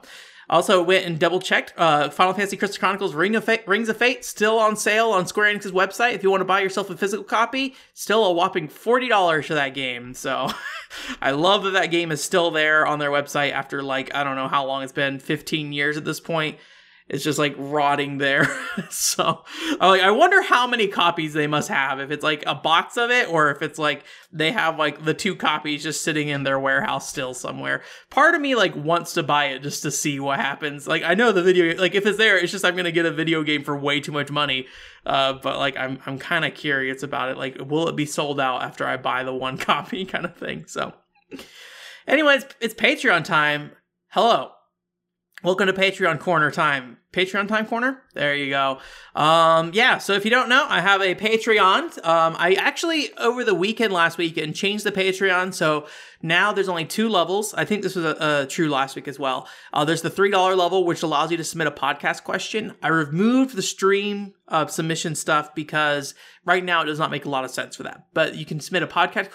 [0.51, 1.73] also went and double checked.
[1.77, 5.55] Uh, Final Fantasy Crystal Chronicles Ring of Rings of Fate still on sale on Square
[5.55, 6.13] Enix's website.
[6.13, 9.55] If you want to buy yourself a physical copy, still a whopping forty dollars for
[9.55, 10.13] that game.
[10.13, 10.49] So
[11.21, 14.35] I love that that game is still there on their website after like I don't
[14.35, 16.57] know how long it's been, fifteen years at this point
[17.11, 18.45] it's just like rotting there.
[18.89, 19.43] so
[19.81, 21.99] like, I wonder how many copies they must have.
[21.99, 25.13] If it's like a box of it, or if it's like they have like the
[25.13, 27.83] two copies just sitting in their warehouse still somewhere.
[28.09, 30.87] Part of me like wants to buy it just to see what happens.
[30.87, 33.11] Like I know the video, like if it's there, it's just I'm gonna get a
[33.11, 34.67] video game for way too much money.
[35.05, 37.37] Uh, but like I'm I'm kind of curious about it.
[37.37, 40.65] Like, will it be sold out after I buy the one copy, kind of thing.
[40.65, 40.93] So,
[42.07, 43.71] anyways, it's Patreon time.
[44.11, 44.51] Hello.
[45.43, 46.99] Welcome to Patreon Corner time.
[47.13, 48.01] Patreon time corner.
[48.13, 48.79] There you go.
[49.15, 49.97] Um, yeah.
[49.97, 52.05] So if you don't know, I have a Patreon.
[52.05, 55.53] Um, I actually over the weekend last weekend changed the Patreon.
[55.53, 55.87] So
[56.21, 57.53] now there's only two levels.
[57.53, 59.47] I think this was a, a true last week as well.
[59.73, 62.75] Uh, there's the three dollar level, which allows you to submit a podcast question.
[62.81, 66.13] I removed the stream uh, submission stuff because
[66.45, 68.07] right now it does not make a lot of sense for that.
[68.13, 69.29] But you can submit a podcast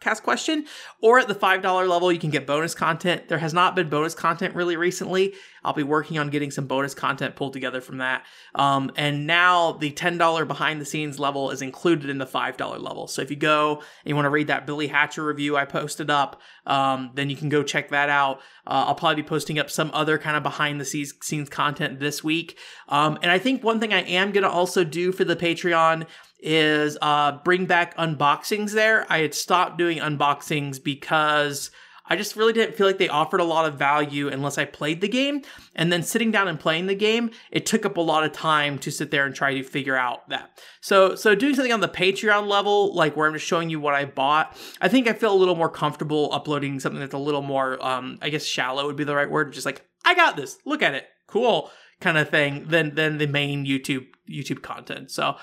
[0.00, 0.66] cast question,
[1.00, 3.28] or at the five dollar level, you can get bonus content.
[3.28, 5.34] There has not been bonus content really recently.
[5.64, 8.24] I'll be working on getting some bonus content pulled together from that.
[8.54, 13.06] Um, and now the $10 behind the scenes level is included in the $5 level.
[13.08, 16.10] So if you go and you want to read that Billy Hatcher review I posted
[16.10, 18.38] up, um, then you can go check that out.
[18.66, 22.22] Uh, I'll probably be posting up some other kind of behind the scenes content this
[22.22, 22.58] week.
[22.88, 26.06] Um, and I think one thing I am going to also do for the Patreon
[26.40, 29.06] is uh, bring back unboxings there.
[29.10, 31.70] I had stopped doing unboxings because
[32.08, 35.00] I just really didn't feel like they offered a lot of value unless I played
[35.00, 35.42] the game.
[35.74, 38.78] And then sitting down and playing the game, it took up a lot of time
[38.80, 40.58] to sit there and try to figure out that.
[40.80, 43.94] So, so doing something on the Patreon level, like where I'm just showing you what
[43.94, 47.42] I bought, I think I feel a little more comfortable uploading something that's a little
[47.42, 49.52] more, um, I guess shallow would be the right word.
[49.52, 50.58] Just like, I got this.
[50.64, 51.06] Look at it.
[51.26, 51.70] Cool.
[52.00, 55.10] Kind of thing than than the main YouTube YouTube content.
[55.10, 55.36] So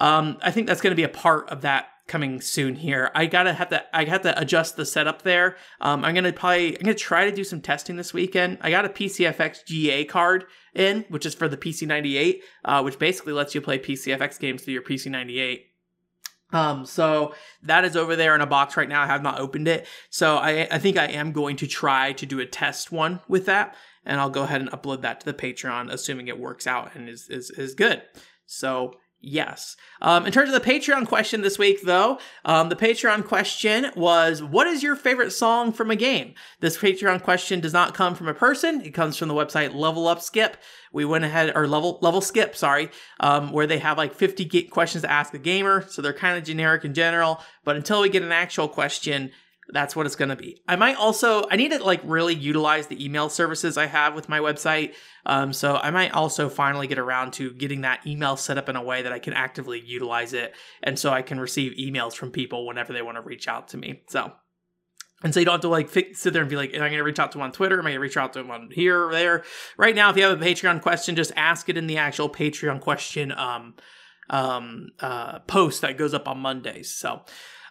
[0.00, 3.10] um, I think that's going to be a part of that coming soon here.
[3.14, 5.56] I gotta have to I have to adjust the setup there.
[5.80, 8.58] Um, I'm gonna probably I'm gonna try to do some testing this weekend.
[8.60, 10.44] I got a PCFX GA card
[10.74, 14.74] in, which is for the PC98, uh, which basically lets you play PCFX games through
[14.74, 15.62] your PC98.
[16.52, 19.00] Um, so that is over there in a box right now.
[19.02, 19.86] I have not opened it.
[20.10, 23.46] So I, I think I am going to try to do a test one with
[23.46, 23.74] that.
[24.04, 27.08] And I'll go ahead and upload that to the Patreon, assuming it works out and
[27.08, 28.02] is, is, is good.
[28.44, 29.76] So Yes.
[30.00, 34.42] Um, in terms of the Patreon question this week, though, um, the Patreon question was,
[34.42, 36.34] What is your favorite song from a game?
[36.58, 38.80] This Patreon question does not come from a person.
[38.80, 40.56] It comes from the website Level Up Skip.
[40.92, 45.02] We went ahead, or Level Level Skip, sorry, um, where they have like 50 questions
[45.02, 45.86] to ask a gamer.
[45.88, 47.40] So they're kind of generic in general.
[47.64, 49.30] But until we get an actual question,
[49.68, 50.60] that's what it's going to be.
[50.66, 54.28] I might also I need to like really utilize the email services I have with
[54.28, 54.94] my website.
[55.24, 58.76] Um, so I might also finally get around to getting that email set up in
[58.76, 62.30] a way that I can actively utilize it, and so I can receive emails from
[62.30, 64.02] people whenever they want to reach out to me.
[64.08, 64.32] So.
[65.24, 66.98] And so you don't have to like sit there and be like, am I going
[66.98, 67.78] to reach out to them on Twitter?
[67.78, 69.44] Am I going to reach out to them on here or there?
[69.76, 72.80] Right now, if you have a Patreon question, just ask it in the actual Patreon
[72.80, 73.74] question um,
[74.30, 76.90] um, uh, post that goes up on Mondays.
[76.90, 77.22] So,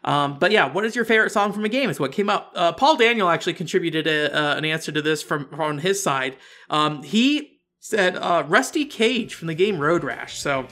[0.03, 1.89] um, but yeah, what is your favorite song from a game?
[1.89, 2.51] Is what came up.
[2.55, 6.37] Uh, Paul Daniel actually contributed a, uh, an answer to this from from his side.
[6.69, 10.37] Um, he said uh, Rusty Cage from the game Road Rash.
[10.39, 10.65] So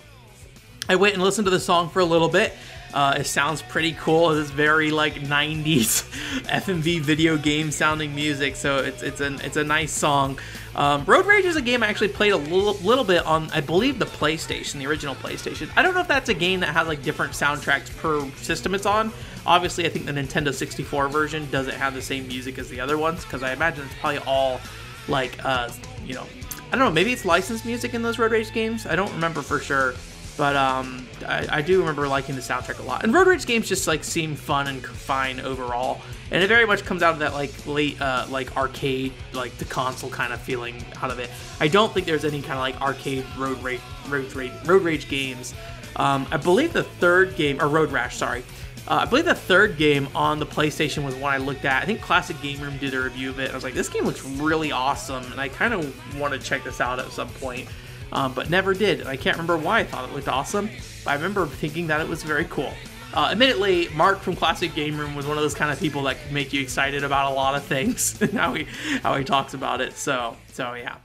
[0.87, 2.53] I went and listened to the song for a little bit.
[2.91, 4.31] Uh, it sounds pretty cool.
[4.31, 6.09] It's very like '90s
[6.45, 10.39] FMV video game sounding music, so it's it's an it's a nice song.
[10.79, 13.59] Um, Road Rage is a game I actually played a little, little bit on, I
[13.59, 15.69] believe, the PlayStation, the original PlayStation.
[15.75, 18.85] I don't know if that's a game that has like different soundtracks per system it's
[18.85, 19.11] on.
[19.45, 22.97] Obviously, I think the Nintendo 64 version doesn't have the same music as the other
[22.97, 24.61] ones because I imagine it's probably all
[25.09, 25.69] like, uh,
[26.05, 26.25] you know,
[26.71, 28.85] I don't know, maybe it's licensed music in those Road Rage games.
[28.85, 29.95] I don't remember for sure.
[30.37, 33.03] But um, I, I, do remember liking the soundtrack a lot.
[33.03, 35.99] And Road Rage games just like seem fun and fine overall.
[36.31, 39.65] And it very much comes out of that like late uh, like arcade, like the
[39.65, 41.29] console kind of feeling out of it.
[41.59, 45.09] I don't think there's any kind of like arcade road rage, road rage, road rage
[45.09, 45.55] games
[45.95, 48.43] Um, I believe the third game, or Road Rash, sorry.
[48.87, 51.83] Uh, I believe the third game on the PlayStation was one I looked at.
[51.83, 53.51] I think Classic Game Room did a review of it.
[53.51, 56.63] I was like, this game looks really awesome, and I kind of want to check
[56.63, 57.67] this out at some point,
[58.13, 59.01] um, but never did.
[59.01, 60.69] And I can't remember why I thought it looked awesome,
[61.03, 62.73] but I remember thinking that it was very cool.
[63.13, 66.21] Uh, admittedly, Mark from Classic Game Room was one of those kind of people that
[66.21, 68.19] can make you excited about a lot of things.
[68.29, 68.67] And how he
[69.01, 69.97] how he talks about it.
[69.97, 70.97] So so yeah.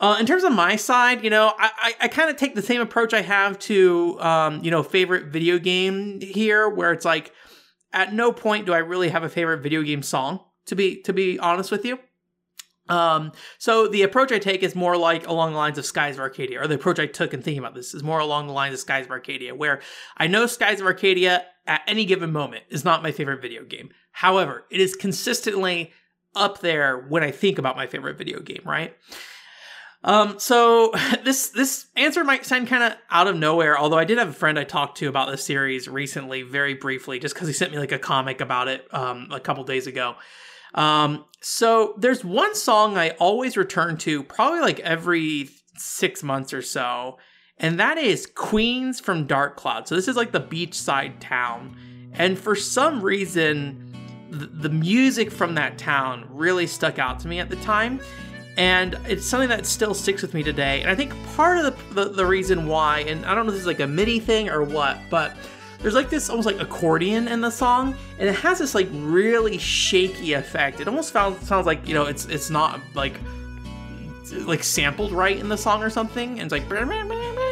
[0.00, 2.62] Uh, in terms of my side, you know, I, I, I kind of take the
[2.62, 7.32] same approach I have to, um, you know, favorite video game here, where it's like,
[7.92, 10.40] at no point do I really have a favorite video game song.
[10.66, 11.98] To be to be honest with you,
[12.88, 16.20] um, so the approach I take is more like along the lines of Skies of
[16.20, 18.74] Arcadia, or the approach I took in thinking about this is more along the lines
[18.74, 19.80] of Skies of Arcadia, where
[20.16, 23.90] I know Skies of Arcadia at any given moment is not my favorite video game.
[24.12, 25.92] However, it is consistently
[26.34, 28.96] up there when I think about my favorite video game, right?
[30.04, 30.92] Um, so
[31.24, 34.32] this this answer might sound kind of out of nowhere, although I did have a
[34.32, 37.78] friend I talked to about this series recently, very briefly, just because he sent me
[37.78, 40.16] like a comic about it um, a couple days ago.
[40.74, 46.62] Um, so there's one song I always return to, probably like every six months or
[46.62, 47.18] so,
[47.58, 49.88] and that is Queens from Dark Cloud.
[49.88, 51.76] So this is like the beachside town,
[52.12, 53.84] and for some reason,
[54.30, 57.98] the music from that town really stuck out to me at the time
[58.58, 60.82] and it's something that still sticks with me today.
[60.82, 63.54] And I think part of the, the, the reason why, and I don't know if
[63.54, 65.36] this is like a MIDI thing or what, but
[65.80, 69.58] there's like this almost like accordion in the song, and it has this like really
[69.58, 70.80] shaky effect.
[70.80, 73.18] It almost sounds like you know it's it's not like
[74.32, 76.64] like sampled right in the song or something, and it's like.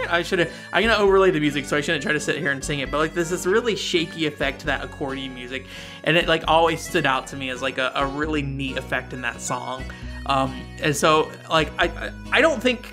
[0.09, 0.41] I should.
[0.73, 2.91] I'm gonna overlay the music, so I shouldn't try to sit here and sing it.
[2.91, 5.67] But like, there's this really shaky effect to that accordion music,
[6.05, 9.13] and it like always stood out to me as like a, a really neat effect
[9.13, 9.85] in that song.
[10.27, 12.93] Um, and so, like, I I don't think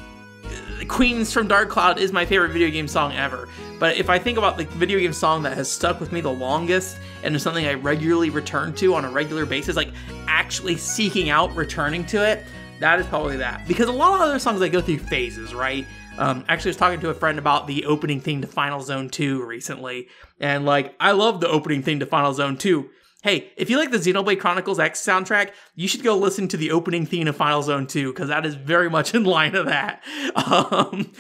[0.86, 3.48] Queens from Dark Cloud is my favorite video game song ever.
[3.80, 6.32] But if I think about the video game song that has stuck with me the
[6.32, 9.92] longest and is something I regularly return to on a regular basis, like
[10.28, 12.44] actually seeking out returning to it,
[12.80, 13.68] that is probably that.
[13.68, 15.86] Because a lot of other songs I go through phases, right?
[16.18, 19.10] Um, actually, I was talking to a friend about the opening theme to Final Zone
[19.10, 20.10] 2 recently,
[20.40, 22.90] and like, I love the opening theme to Final Zone 2
[23.24, 26.72] Hey, if you like the Xenoblade Chronicles X soundtrack, you should go listen to the
[26.72, 30.04] opening theme of Final Zone 2 because that is very much in line of that.
[30.36, 31.12] Um,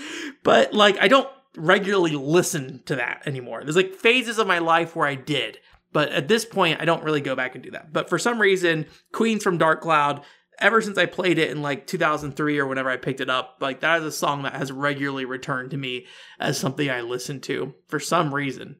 [0.43, 3.63] but like, I don't regularly listen to that anymore.
[3.63, 5.59] There's like phases of my life where I did,
[5.93, 7.93] but at this point, I don't really go back and do that.
[7.93, 10.23] But for some reason, Queens from Dark Cloud,
[10.59, 13.79] ever since I played it in like 2003 or whenever I picked it up, like
[13.79, 16.07] that is a song that has regularly returned to me
[16.39, 18.75] as something I listen to for some reason.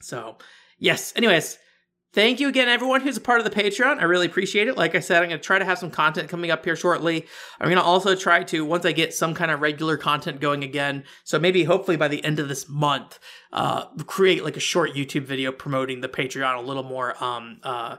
[0.00, 0.36] So,
[0.78, 1.12] yes.
[1.16, 1.58] Anyways,
[2.14, 3.98] Thank you again, everyone who's a part of the Patreon.
[3.98, 4.76] I really appreciate it.
[4.76, 7.26] Like I said, I'm going to try to have some content coming up here shortly.
[7.58, 10.62] I'm going to also try to, once I get some kind of regular content going
[10.62, 13.18] again, so maybe hopefully by the end of this month,
[13.50, 17.96] uh, create like a short YouTube video promoting the Patreon a little more um, uh,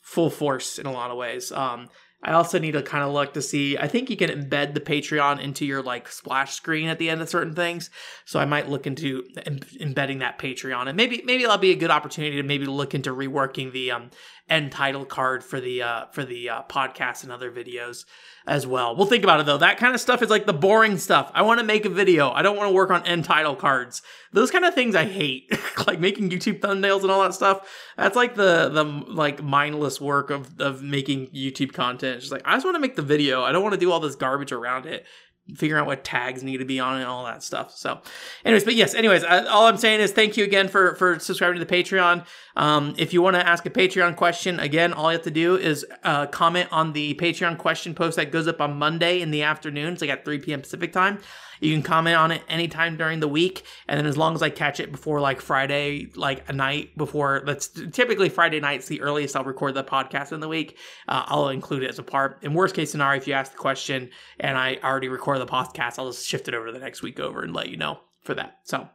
[0.00, 1.50] full force in a lot of ways.
[1.50, 1.88] Um,
[2.22, 3.76] I also need to kind of look to see.
[3.78, 7.20] I think you can embed the Patreon into your like splash screen at the end
[7.20, 7.90] of certain things.
[8.24, 11.76] So I might look into em- embedding that Patreon, and maybe maybe that'll be a
[11.76, 14.10] good opportunity to maybe look into reworking the um,
[14.48, 18.04] end title card for the uh, for the uh, podcast and other videos
[18.46, 18.94] as well.
[18.94, 19.58] We'll think about it though.
[19.58, 21.30] That kind of stuff is like the boring stuff.
[21.34, 22.30] I want to make a video.
[22.30, 24.02] I don't want to work on end title cards.
[24.32, 25.50] Those kind of things I hate.
[25.86, 27.68] like making YouTube thumbnails and all that stuff.
[27.96, 32.16] That's like the the like mindless work of of making YouTube content.
[32.16, 33.42] It's just like I just want to make the video.
[33.42, 35.06] I don't want to do all this garbage around it
[35.54, 37.76] figuring out what tags need to be on and all that stuff.
[37.76, 38.00] So,
[38.44, 41.58] anyways, but yes, anyways, I, all I'm saying is thank you again for for subscribing
[41.58, 42.26] to the Patreon.
[42.56, 45.56] Um, if you want to ask a Patreon question, again, all you have to do
[45.56, 49.42] is uh, comment on the Patreon question post that goes up on Monday in the
[49.42, 49.92] afternoon.
[49.92, 50.62] It's like at 3 p.m.
[50.62, 51.18] Pacific time.
[51.60, 54.50] You can comment on it anytime during the week, and then as long as I
[54.50, 59.36] catch it before like Friday, like a night before, that's typically Friday night's the earliest
[59.36, 60.78] I'll record the podcast in the week.
[61.08, 62.42] Uh, I'll include it as a part.
[62.42, 65.98] In worst case scenario, if you ask the question and I already record the podcast,
[65.98, 68.58] I'll just shift it over the next week over and let you know for that.
[68.64, 68.88] So,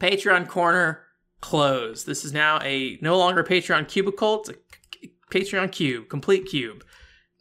[0.00, 1.02] Patreon corner
[1.40, 2.06] closed.
[2.06, 4.40] This is now a no longer Patreon cubicle.
[4.40, 4.54] It's a
[5.30, 6.84] Patreon cube, complete cube.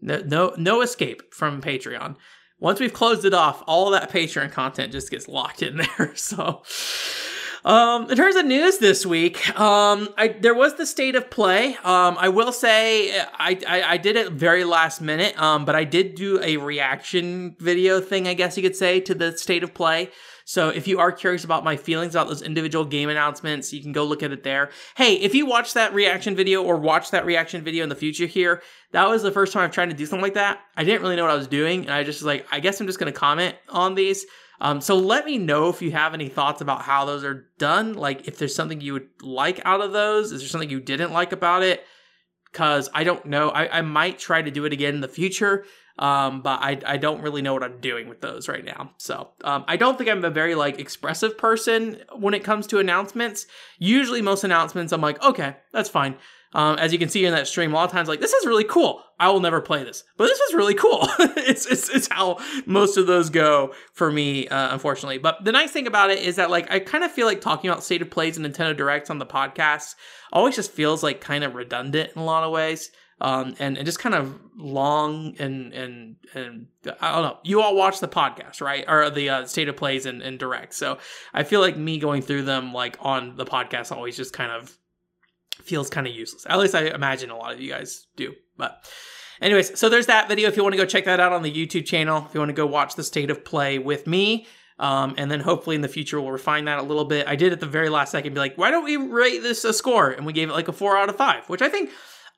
[0.01, 2.15] No, no, no escape from Patreon
[2.59, 6.15] once we've closed it off, all that Patreon content just gets locked in there.
[6.15, 6.61] So,
[7.65, 11.75] um, in terms of news this week, um, I, there was the state of play.
[11.83, 15.83] Um, I will say I, I, I did it very last minute, um, but I
[15.83, 19.73] did do a reaction video thing, I guess you could say, to the state of
[19.73, 20.09] play.
[20.49, 23.91] So if you are curious about my feelings about those individual game announcements, you can
[23.91, 24.71] go look at it there.
[24.97, 28.25] Hey, if you watch that reaction video or watch that reaction video in the future
[28.25, 30.59] here, that was the first time I've tried to do something like that.
[30.75, 32.81] I didn't really know what I was doing, and I just was like, I guess
[32.81, 34.25] I'm just gonna comment on these.
[34.59, 37.93] Um, so let me know if you have any thoughts about how those are done.
[37.93, 40.31] Like if there's something you would like out of those.
[40.31, 41.85] Is there something you didn't like about it?
[42.51, 43.49] Because I don't know.
[43.49, 45.65] I, I might try to do it again in the future.
[45.99, 48.91] Um, but I, I don't really know what I'm doing with those right now.
[48.97, 52.79] So um, I don't think I'm a very like expressive person when it comes to
[52.79, 53.45] announcements.
[53.77, 56.15] Usually, most announcements, I'm like, okay, that's fine.
[56.53, 58.45] Um, as you can see in that stream, a lot of times like this is
[58.45, 59.03] really cool.
[59.19, 61.01] I will never play this, but this is really cool.
[61.19, 65.19] it's, it's it's how most of those go for me, uh, unfortunately.
[65.19, 67.69] But the nice thing about it is that like I kind of feel like talking
[67.69, 69.95] about state of plays and Nintendo Directs on the podcast
[70.31, 72.89] always just feels like kind of redundant in a lot of ways.
[73.21, 76.67] Um, and, and just kind of long and and and
[77.01, 77.37] I don't know.
[77.43, 78.85] You all watch the podcast, right?
[78.87, 80.73] Or the uh, state of plays and, and direct.
[80.73, 80.99] So
[81.33, 84.77] I feel like me going through them like on the podcast always just kind of
[85.63, 86.45] feels kind of useless.
[86.47, 88.33] At least I imagine a lot of you guys do.
[88.57, 88.89] But
[89.41, 90.47] anyways, so there's that video.
[90.47, 92.49] If you want to go check that out on the YouTube channel, if you want
[92.49, 94.47] to go watch the state of play with me.
[94.79, 97.27] Um, and then hopefully in the future we'll refine that a little bit.
[97.27, 99.73] I did at the very last second be like, why don't we rate this a
[99.73, 100.09] score?
[100.09, 101.89] And we gave it like a four out of five, which I think,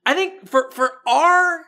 [0.06, 1.66] I think for for our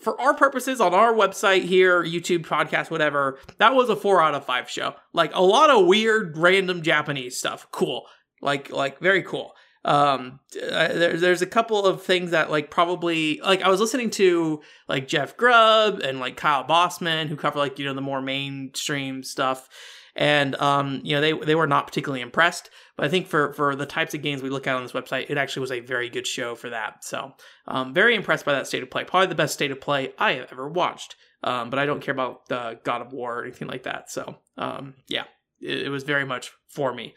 [0.00, 4.34] for our purposes on our website here, YouTube, podcast, whatever, that was a four out
[4.34, 4.94] of five show.
[5.12, 7.66] Like a lot of weird, random Japanese stuff.
[7.70, 8.06] Cool.
[8.40, 9.54] Like like very cool
[9.84, 14.62] um there, there's a couple of things that like probably like i was listening to
[14.88, 19.24] like jeff grubb and like kyle bossman who cover like you know the more mainstream
[19.24, 19.68] stuff
[20.14, 23.74] and um you know they they were not particularly impressed but i think for for
[23.74, 26.08] the types of games we look at on this website it actually was a very
[26.08, 27.02] good show for that.
[27.04, 27.32] So
[27.66, 29.04] um very impressed by that state of play.
[29.04, 31.16] Probably the best state of play i have ever watched.
[31.42, 34.10] Um but i don't care about the god of war or anything like that.
[34.10, 35.24] So um yeah
[35.60, 37.14] it, it was very much for me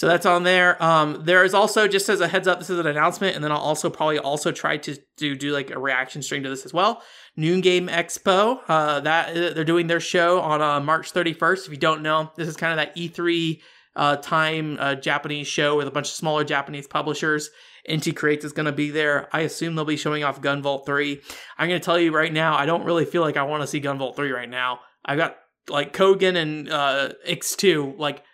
[0.00, 0.82] so that's on there.
[0.82, 3.52] Um, there is also just as a heads up, this is an announcement, and then
[3.52, 6.72] I'll also probably also try to do do like a reaction stream to this as
[6.72, 7.02] well.
[7.36, 11.66] Noon Game Expo, uh, that uh, they're doing their show on uh, March 31st.
[11.66, 13.60] If you don't know, this is kind of that E3
[13.94, 17.50] uh, time uh, Japanese show with a bunch of smaller Japanese publishers.
[17.86, 19.28] Inti Creates is going to be there.
[19.34, 21.20] I assume they'll be showing off Gunvolt 3.
[21.58, 23.66] I'm going to tell you right now, I don't really feel like I want to
[23.66, 24.80] see Gunvolt 3 right now.
[25.04, 25.36] I've got
[25.68, 28.24] like Kogan and uh, X2, like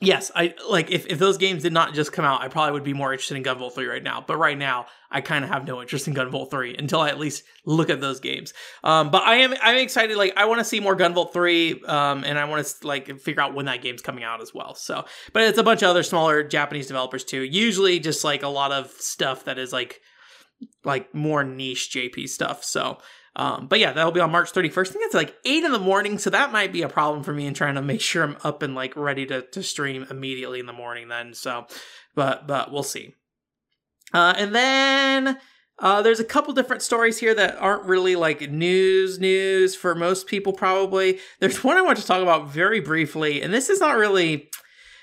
[0.00, 2.84] yes, I like if, if those games did not just come out, I probably would
[2.84, 4.22] be more interested in Gunvolt 3 right now.
[4.26, 7.18] But right now, I kind of have no interest in Gunvolt 3 until I at
[7.18, 8.52] least look at those games.
[8.84, 10.16] Um, but I am I'm excited.
[10.16, 13.42] Like I want to see more Gunvolt 3, um, and I want to like figure
[13.42, 14.74] out when that game's coming out as well.
[14.74, 17.42] So, but it's a bunch of other smaller Japanese developers too.
[17.42, 20.00] Usually, just like a lot of stuff that is like
[20.84, 22.64] like more niche JP stuff.
[22.64, 22.98] So
[23.36, 24.88] um, but yeah, that'll be on March 31st.
[24.88, 27.34] I think it's like 8 in the morning, so that might be a problem for
[27.34, 30.58] me in trying to make sure I'm up and like ready to, to stream immediately
[30.58, 31.34] in the morning then.
[31.34, 31.66] So,
[32.14, 33.14] but, but we'll see.
[34.14, 35.38] Uh, and then
[35.78, 40.26] uh, there's a couple different stories here that aren't really like news news for most
[40.26, 41.18] people probably.
[41.38, 44.48] There's one I want to talk about very briefly, and this is not really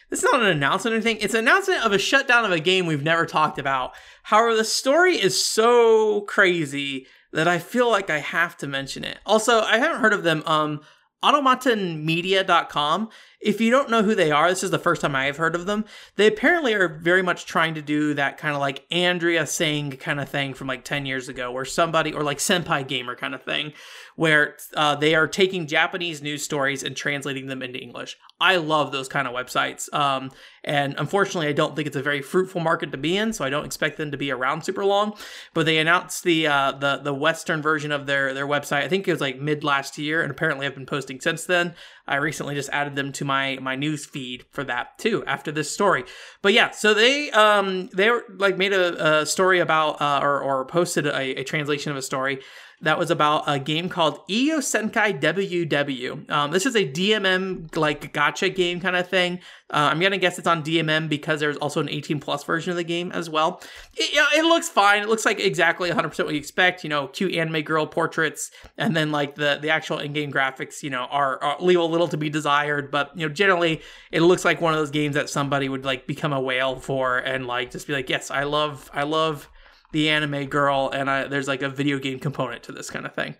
[0.10, 1.18] this is not an announcement or anything.
[1.22, 3.94] It's an announcement of a shutdown of a game we've never talked about.
[4.24, 9.18] However, the story is so crazy that I feel like I have to mention it.
[9.26, 10.44] Also, I haven't heard of them.
[10.46, 10.82] Um,
[11.24, 13.10] automatonmedia.com.
[13.44, 15.54] If you don't know who they are, this is the first time I have heard
[15.54, 15.84] of them.
[16.16, 20.30] They apparently are very much trying to do that kind of like Andriasang kind of
[20.30, 23.74] thing from like 10 years ago, where somebody, or like Senpai Gamer kind of thing,
[24.16, 28.18] where uh, they are taking Japanese news stories and translating them into English.
[28.40, 29.94] I love those kind of websites.
[29.94, 30.32] Um,
[30.64, 33.50] and unfortunately, I don't think it's a very fruitful market to be in, so I
[33.50, 35.14] don't expect them to be around super long.
[35.54, 38.84] But they announced the uh, the the Western version of their their website.
[38.84, 41.76] I think it was like mid last year, and apparently I've been posting since then.
[42.08, 45.72] I recently just added them to my my news feed for that too after this
[45.72, 46.04] story.
[46.42, 50.66] But yeah, so they um they like made a, a story about uh, or or
[50.66, 52.42] posted a, a translation of a story
[52.84, 56.30] that was about a game called Iyo Senkai WW.
[56.30, 59.40] Um, this is a DMM like gacha game kind of thing.
[59.70, 62.78] Uh, I'm gonna guess it's on DMM because there's also an 18 plus version of
[62.78, 63.62] the game as well.
[63.96, 65.02] It, it looks fine.
[65.02, 66.84] It looks like exactly 100% what you expect.
[66.84, 70.90] You know, cute anime girl portraits, and then like the the actual in-game graphics, you
[70.90, 72.92] know, are, are leave a little to be desired.
[72.92, 73.82] But you know, generally,
[74.12, 77.18] it looks like one of those games that somebody would like become a whale for
[77.20, 79.50] and like just be like, yes, I love, I love
[79.94, 83.16] the anime girl, and I, there's like a video game component to this kind of
[83.16, 83.36] thing.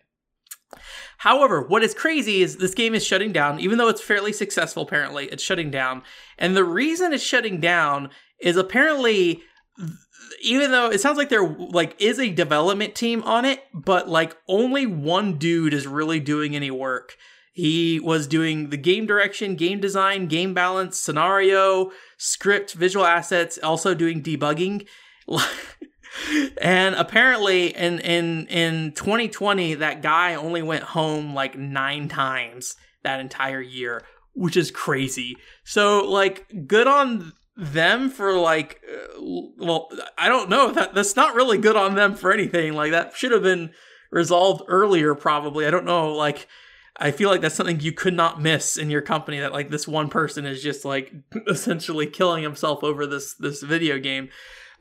[1.18, 4.84] However, what is crazy is this game is shutting down, even though it's fairly successful,
[4.84, 6.04] apparently, it's shutting down.
[6.38, 9.44] And the reason it's shutting down is apparently
[10.42, 14.36] even though it sounds like there like is a development team on it, but like
[14.48, 17.16] only one dude is really doing any work.
[17.54, 23.94] He was doing the game direction, game design, game balance, scenario, script, visual assets, also
[23.94, 24.88] doing debugging.
[26.62, 33.20] and apparently in in in 2020 that guy only went home like 9 times that
[33.20, 34.04] entire year
[34.34, 35.38] which is crazy.
[35.64, 39.22] So like good on them for like uh,
[39.58, 42.74] well I don't know that that's not really good on them for anything.
[42.74, 43.72] Like that should have been
[44.12, 45.66] resolved earlier probably.
[45.66, 46.48] I don't know like
[46.98, 49.88] I feel like that's something you could not miss in your company that like this
[49.88, 51.14] one person is just like
[51.48, 54.30] essentially killing himself over this this video game.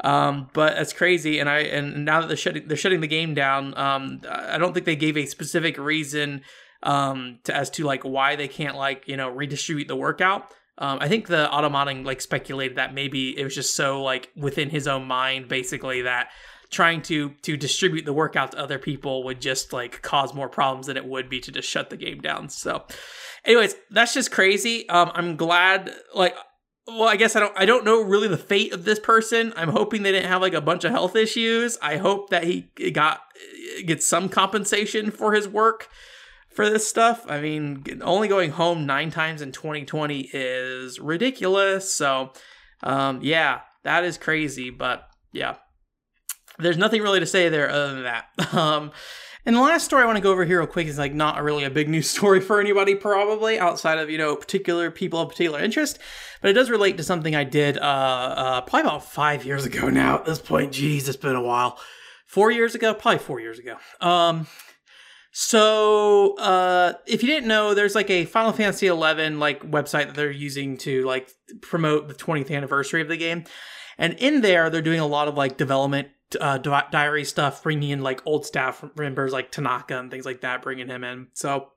[0.01, 3.35] Um, but it's crazy, and I and now that they're shutting they're shutting the game
[3.35, 6.43] down, um, I don't think they gave a specific reason
[6.83, 10.53] um to as to like why they can't like you know redistribute the workout.
[10.79, 14.71] Um, I think the Automaton like speculated that maybe it was just so like within
[14.71, 16.31] his own mind, basically that
[16.71, 20.87] trying to to distribute the workout to other people would just like cause more problems
[20.87, 22.49] than it would be to just shut the game down.
[22.49, 22.85] So,
[23.45, 24.89] anyways, that's just crazy.
[24.89, 26.35] Um, I'm glad like
[26.87, 29.53] well i guess i don't i don't know really the fate of this person.
[29.57, 31.79] I'm hoping they didn't have like a bunch of health issues.
[31.81, 33.21] I hope that he got
[33.87, 35.89] gets some compensation for his work
[36.49, 37.25] for this stuff.
[37.29, 41.93] I mean only going home nine times in 2020 is ridiculous.
[41.93, 42.33] So
[42.83, 45.57] um yeah that is crazy but yeah.
[46.59, 48.27] There's nothing really to say there other than that.
[48.55, 48.93] Um
[49.45, 51.43] and the last story I want to go over here real quick is like not
[51.43, 55.31] really a big news story for anybody, probably outside of you know particular people of
[55.31, 55.99] particular interest,
[56.41, 59.89] but it does relate to something I did uh, uh probably about five years ago
[59.89, 60.17] now.
[60.17, 61.79] At this point, geez, it's been a while.
[62.27, 63.77] Four years ago, probably four years ago.
[64.01, 64.47] Um,
[65.33, 70.15] so uh, if you didn't know, there's like a Final Fantasy XI like website that
[70.15, 71.31] they're using to like
[71.63, 73.45] promote the 20th anniversary of the game,
[73.99, 76.09] and in there they're doing a lot of like development
[76.41, 80.63] uh, diary stuff, bringing in like old staff members like Tanaka and things like that,
[80.63, 81.29] bringing him in.
[81.33, 81.69] So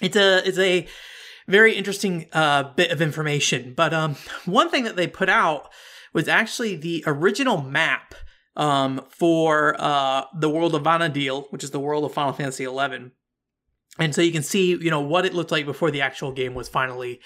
[0.00, 0.86] it's a it's a
[1.48, 3.74] very interesting uh, bit of information.
[3.76, 5.70] But um, one thing that they put out
[6.12, 8.14] was actually the original map
[8.56, 13.10] um, for uh, the world of Vana'diel, which is the world of Final Fantasy XI.
[13.98, 16.54] And so you can see, you know, what it looked like before the actual game
[16.54, 17.20] was finally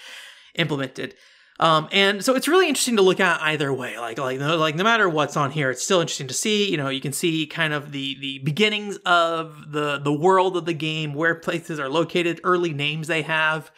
[0.55, 1.15] implemented.
[1.61, 3.99] Um, and so it's really interesting to look at either way.
[3.99, 6.71] Like like no, like no matter what's on here, it's still interesting to see.
[6.71, 10.65] You know, you can see kind of the the beginnings of the the world of
[10.65, 13.71] the game, where places are located, early names they have,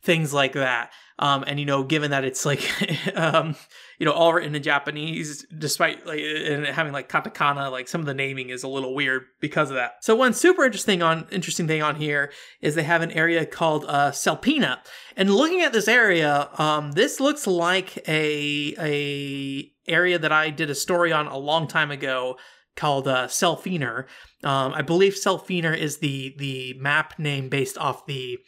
[0.00, 0.92] things like that.
[1.18, 2.68] Um, and you know, given that it's like
[3.14, 3.54] um,
[3.98, 8.06] you know, all written in Japanese, despite like and having like katakana, like some of
[8.06, 9.92] the naming is a little weird because of that.
[10.02, 13.84] So one super interesting on interesting thing on here is they have an area called
[13.86, 14.78] uh, Selpina,
[15.16, 20.70] and looking at this area, um, this looks like a a area that I did
[20.70, 22.38] a story on a long time ago
[22.74, 24.06] called uh, Selfiner.
[24.42, 28.38] Um, I believe Selfiner is the the map name based off the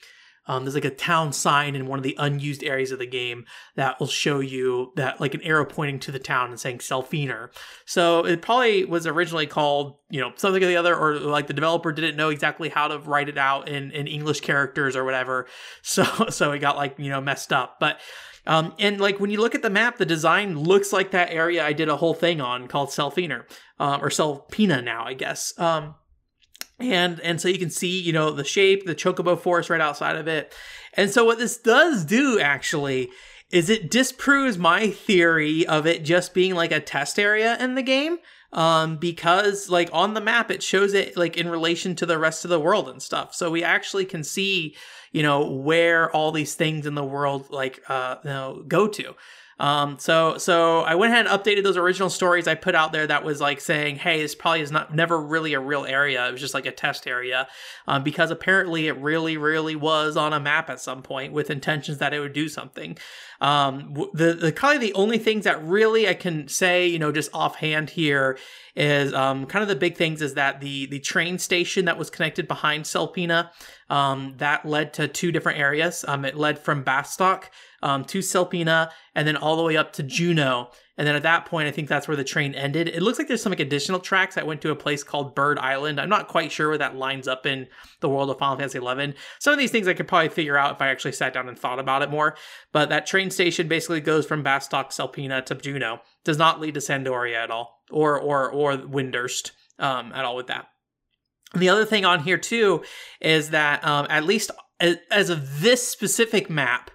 [0.47, 3.45] um, there's like a town sign in one of the unused areas of the game
[3.75, 7.51] that will show you that like an arrow pointing to the town and saying Selfiner.
[7.85, 11.55] So it probably was originally called, you know, something or the other, or like the
[11.55, 15.47] developer didn't know exactly how to write it out in, in English characters or whatever.
[15.83, 17.79] So so it got like, you know, messed up.
[17.79, 18.01] But
[18.47, 21.65] um, and like when you look at the map, the design looks like that area
[21.65, 23.45] I did a whole thing on called Selfiner,
[23.79, 25.59] um, or Selpina now, I guess.
[25.59, 25.95] Um,
[26.79, 30.17] and and so you can see you know the shape the chocobo forest right outside
[30.17, 30.55] of it.
[30.95, 33.11] And so what this does do actually
[33.51, 37.83] is it disproves my theory of it just being like a test area in the
[37.83, 38.19] game
[38.53, 42.45] um because like on the map it shows it like in relation to the rest
[42.45, 43.35] of the world and stuff.
[43.35, 44.77] So we actually can see
[45.13, 49.15] you know where all these things in the world like uh you know go to
[49.59, 53.07] um, so so I went ahead and updated those original stories I put out there
[53.07, 56.29] that was like saying, hey, this probably is not never really a real area.
[56.29, 57.49] It was just like a test area,
[57.87, 61.99] um, because apparently it really really was on a map at some point with intentions
[61.99, 62.99] that it would do something.
[63.41, 67.11] Um, the the kind of the only things that really I can say, you know,
[67.11, 68.39] just offhand here
[68.75, 72.11] is um, kind of the big things is that the the train station that was
[72.11, 73.51] connected behind Selpina
[73.89, 76.05] um, that led to two different areas.
[76.07, 77.45] Um, it led from Bastok
[77.87, 80.73] um, to Selpina and then all the way up to Jeuno.
[80.99, 82.89] And then at that point, I think that's where the train ended.
[82.89, 85.57] It looks like there's some like additional tracks that went to a place called Bird
[85.61, 86.01] Island.
[86.01, 87.69] I'm not quite sure where that lines up in
[88.01, 89.17] the world of Final Fantasy XI.
[89.39, 91.57] Some of these things I could probably figure out if I actually sat down and
[91.57, 92.37] thought about it more.
[92.73, 96.01] But that train station basically goes from Bastok, Selpina to Jeuno.
[96.25, 100.35] Does not lead to San d'Oria at all, or or or Windurst um, at all
[100.35, 100.67] with that.
[101.53, 102.83] And the other thing on here too
[103.21, 106.91] is that um, at least as, as of this specific map,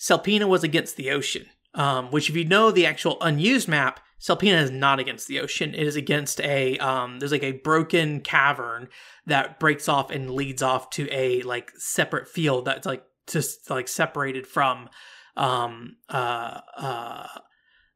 [0.00, 4.62] Selpina was against the ocean, um, which if you know the actual unused map, Selpina
[4.62, 5.74] is not against the ocean.
[5.74, 8.88] It is against a um, there's like a broken cavern
[9.26, 13.88] that breaks off and leads off to a like separate field that's like just like
[13.88, 14.88] separated from
[15.36, 17.26] um uh uh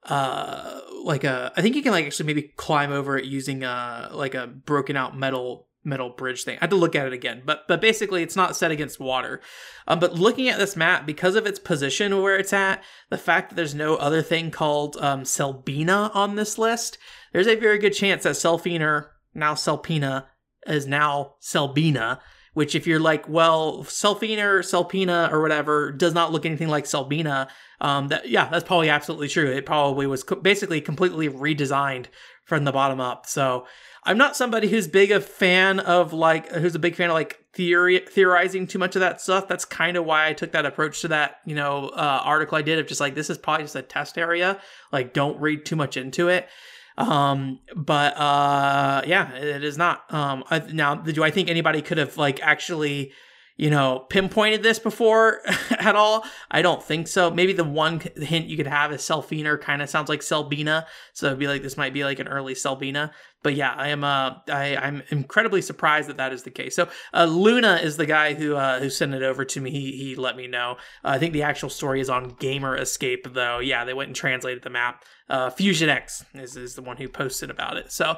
[0.05, 4.11] uh like a I think you can like actually maybe climb over it using a
[4.13, 6.57] like a broken out metal metal bridge thing.
[6.59, 9.41] I had to look at it again, but but basically it's not set against water.
[9.87, 13.51] Um, but looking at this map, because of its position where it's at, the fact
[13.51, 16.99] that there's no other thing called um, Selbina on this list,
[17.33, 20.27] there's a very good chance that Selfiner, now Selpina,
[20.67, 22.21] is now Selbina.
[22.55, 27.49] Which, if you're like, well, Selfiner, Selpina, or whatever, does not look anything like Selbina,
[27.81, 29.51] um, that yeah, that's probably absolutely true.
[29.51, 32.07] It probably was co- basically completely redesigned
[32.45, 33.27] from the bottom up.
[33.27, 33.67] So
[34.05, 37.41] I'm not somebody who's big a fan of like who's a big fan of like
[37.53, 39.49] theory theorizing too much of that stuff.
[39.49, 42.63] That's kind of why I took that approach to that you know uh, article I
[42.63, 44.61] did of just like this is probably just a test area.
[44.93, 46.49] Like don't read too much into it.
[46.97, 50.13] Um, but uh, yeah, it is not.
[50.13, 53.13] Um, I, now do I think anybody could have like actually
[53.57, 55.41] you know, pinpointed this before
[55.79, 56.25] at all?
[56.51, 57.31] I don't think so.
[57.31, 60.87] Maybe the one hint you could have is Selfiner kind of sounds like Selbina.
[61.13, 63.13] So it'd be like this might be like an early Selbina.
[63.45, 66.75] But yeah, I am uh I, I'm incredibly surprised that that is the case.
[66.75, 69.71] So uh, Luna is the guy who uh, who sent it over to me.
[69.71, 70.77] He, he let me know.
[71.05, 73.61] Uh, I think the actual story is on Gamer Escape though.
[73.61, 75.05] Yeah, they went and translated the map.
[75.29, 77.93] Uh, Fusion X is, is the one who posted about it.
[77.93, 78.17] So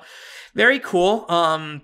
[0.54, 1.26] very cool.
[1.28, 1.82] Um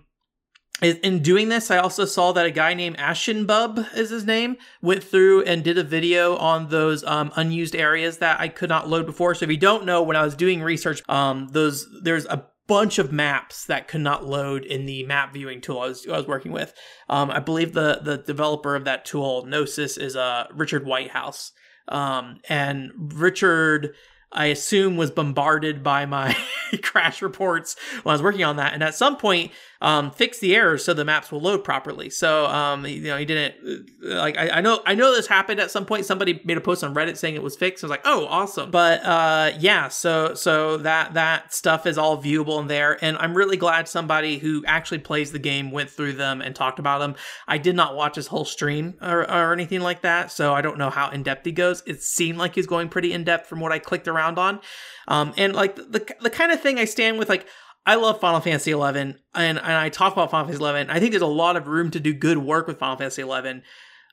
[0.80, 5.04] in doing this, I also saw that a guy named Ashenbub is his name went
[5.04, 9.06] through and did a video on those um, unused areas that I could not load
[9.06, 9.34] before.
[9.34, 12.98] So if you don't know, when I was doing research, um, those there's a bunch
[12.98, 16.26] of maps that could not load in the map viewing tool I was, I was
[16.26, 16.74] working with.
[17.08, 21.52] Um, I believe the the developer of that tool, Noesis, is uh, Richard Whitehouse.
[21.88, 23.94] Um, and Richard
[24.32, 26.36] I assume was bombarded by my
[26.82, 28.72] crash reports when I was working on that.
[28.72, 29.52] And at some point,
[29.82, 32.08] um, fix the errors so the maps will load properly.
[32.08, 35.72] So, um, you know, he didn't like, I, I, know, I know this happened at
[35.72, 36.06] some point.
[36.06, 37.82] Somebody made a post on Reddit saying it was fixed.
[37.82, 38.70] I was like, oh, awesome.
[38.70, 42.96] But, uh, yeah, so, so that, that stuff is all viewable in there.
[43.02, 46.78] And I'm really glad somebody who actually plays the game went through them and talked
[46.78, 47.16] about them.
[47.48, 50.30] I did not watch his whole stream or, or anything like that.
[50.30, 51.82] So I don't know how in depth he goes.
[51.86, 54.60] It seemed like he's going pretty in depth from what I clicked around on.
[55.08, 57.48] Um, and like the, the kind of thing I stand with, like,
[57.84, 60.90] I love Final Fantasy XI, and, and I talk about Final Fantasy XI.
[60.90, 63.62] I think there's a lot of room to do good work with Final Fantasy XI.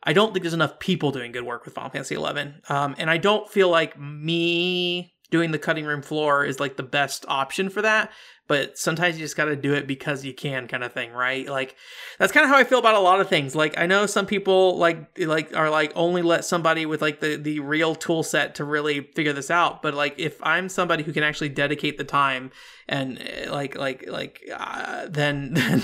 [0.03, 3.09] I don't think there's enough people doing good work with Final Fantasy XI, um, and
[3.09, 7.69] I don't feel like me doing the cutting room floor is like the best option
[7.69, 8.11] for that
[8.49, 11.47] but sometimes you just got to do it because you can kind of thing right?
[11.47, 11.77] Like
[12.17, 13.55] that's kind of how i feel about a lot of things.
[13.55, 17.37] Like i know some people like like are like only let somebody with like the
[17.37, 21.13] the real tool set to really figure this out but like if i'm somebody who
[21.13, 22.51] can actually dedicate the time
[22.87, 25.81] and eh, like like like uh, then then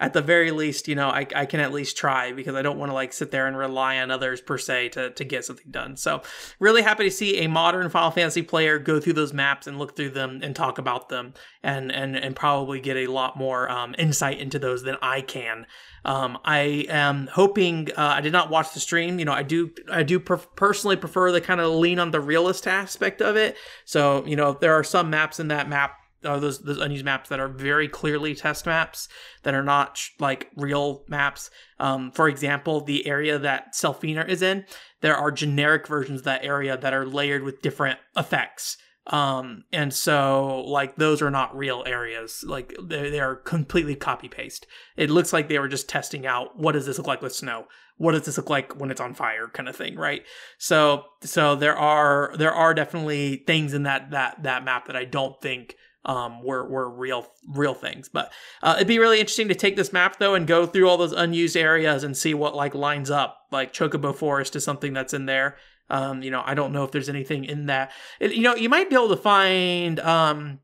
[0.00, 2.78] at the very least you know I, I can at least try because i don't
[2.78, 5.70] want to like sit there and rely on others per se to to get something
[5.70, 5.96] done.
[5.96, 6.22] So
[6.58, 9.96] really happy to see a modern final fantasy player go through those maps and look
[9.96, 13.94] through them and talk about them and and and probably get a lot more um,
[13.98, 15.66] insight into those than i can
[16.06, 17.88] um, I am hoping.
[17.96, 19.18] Uh, I did not watch the stream.
[19.18, 19.70] You know, I do.
[19.90, 23.56] I do per- personally prefer the kind of lean on the realist aspect of it.
[23.86, 27.28] So, you know, there are some maps in that map uh, those those unused maps
[27.28, 29.08] that are very clearly test maps
[29.42, 31.50] that are not like real maps.
[31.78, 34.64] Um, for example, the area that Selfiner is in,
[35.00, 38.78] there are generic versions of that area that are layered with different effects.
[39.06, 42.44] Um, and so like those are not real areas.
[42.46, 44.66] Like they, they are completely copy paste.
[44.96, 47.66] It looks like they were just testing out what does this look like with snow?
[47.96, 50.22] What does this look like when it's on fire kind of thing, right?
[50.58, 55.04] So so there are there are definitely things in that that that map that I
[55.04, 55.76] don't think
[56.06, 58.08] um, were were real real things.
[58.08, 58.32] But
[58.62, 61.12] uh, it'd be really interesting to take this map though and go through all those
[61.12, 63.38] unused areas and see what like lines up.
[63.50, 65.56] Like Chocobo Forest is something that's in there.
[65.90, 67.92] Um, you know, I don't know if there's anything in that.
[68.20, 70.60] It, you know, you might be able to find um,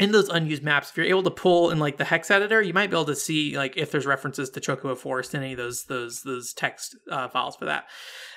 [0.00, 2.72] in those unused maps if you're able to pull in like the hex editor you
[2.72, 5.58] might be able to see like if there's references to chocobo forest in any of
[5.58, 7.84] those those those text uh, files for that.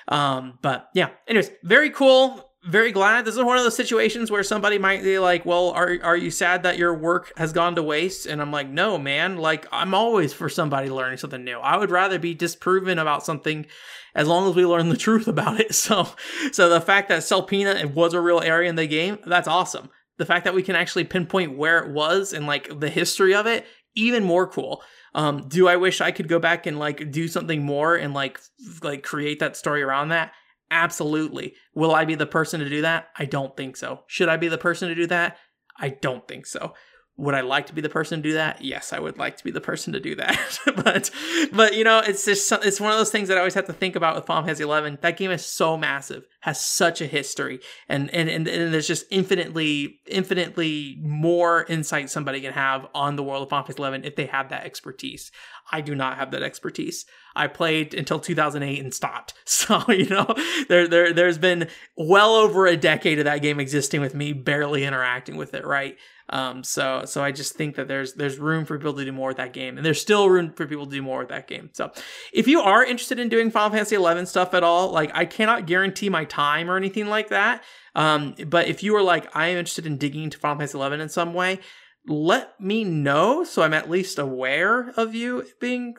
[0.08, 1.10] Um but yeah.
[1.26, 3.24] Anyways very cool very glad.
[3.24, 6.30] This is one of those situations where somebody might be like, "Well, are are you
[6.30, 9.36] sad that your work has gone to waste?" And I'm like, "No, man.
[9.36, 11.58] Like I'm always for somebody learning something new.
[11.58, 13.66] I would rather be disproven about something
[14.14, 16.08] as long as we learn the truth about it." So,
[16.52, 19.90] so the fact that Selpina was a real area in the game, that's awesome.
[20.16, 23.46] The fact that we can actually pinpoint where it was and like the history of
[23.46, 24.82] it, even more cool.
[25.14, 28.40] Um, do I wish I could go back and like do something more and like
[28.82, 30.32] like create that story around that?
[30.74, 31.54] Absolutely.
[31.72, 33.10] Will I be the person to do that?
[33.16, 34.00] I don't think so.
[34.08, 35.36] Should I be the person to do that?
[35.78, 36.74] I don't think so.
[37.16, 38.60] Would I like to be the person to do that?
[38.60, 40.58] Yes, I would like to be the person to do that.
[40.76, 41.12] but,
[41.52, 43.72] but you know, it's just it's one of those things that I always have to
[43.72, 44.98] think about with Final Fantasy Eleven.
[45.00, 49.06] That game is so massive, has such a history and, and and and there's just
[49.10, 54.14] infinitely infinitely more insight somebody can have on the world of Final Fantasy 11 if
[54.14, 55.32] they have that expertise.
[55.72, 57.06] I do not have that expertise.
[57.34, 59.32] I played until 2008 and stopped.
[59.46, 60.26] So, you know,
[60.68, 64.84] there there there's been well over a decade of that game existing with me barely
[64.84, 65.96] interacting with it, right?
[66.30, 69.28] Um, so so I just think that there's there's room for people to do more
[69.28, 71.70] with that game, and there's still room for people to do more with that game.
[71.72, 71.92] So
[72.32, 75.66] if you are interested in doing Final Fantasy 11 stuff at all, like I cannot
[75.66, 77.62] guarantee my time or anything like that.
[77.94, 81.00] Um, but if you are like I am interested in digging into Final Fantasy 11
[81.00, 81.60] in some way,
[82.06, 85.96] let me know so I'm at least aware of you being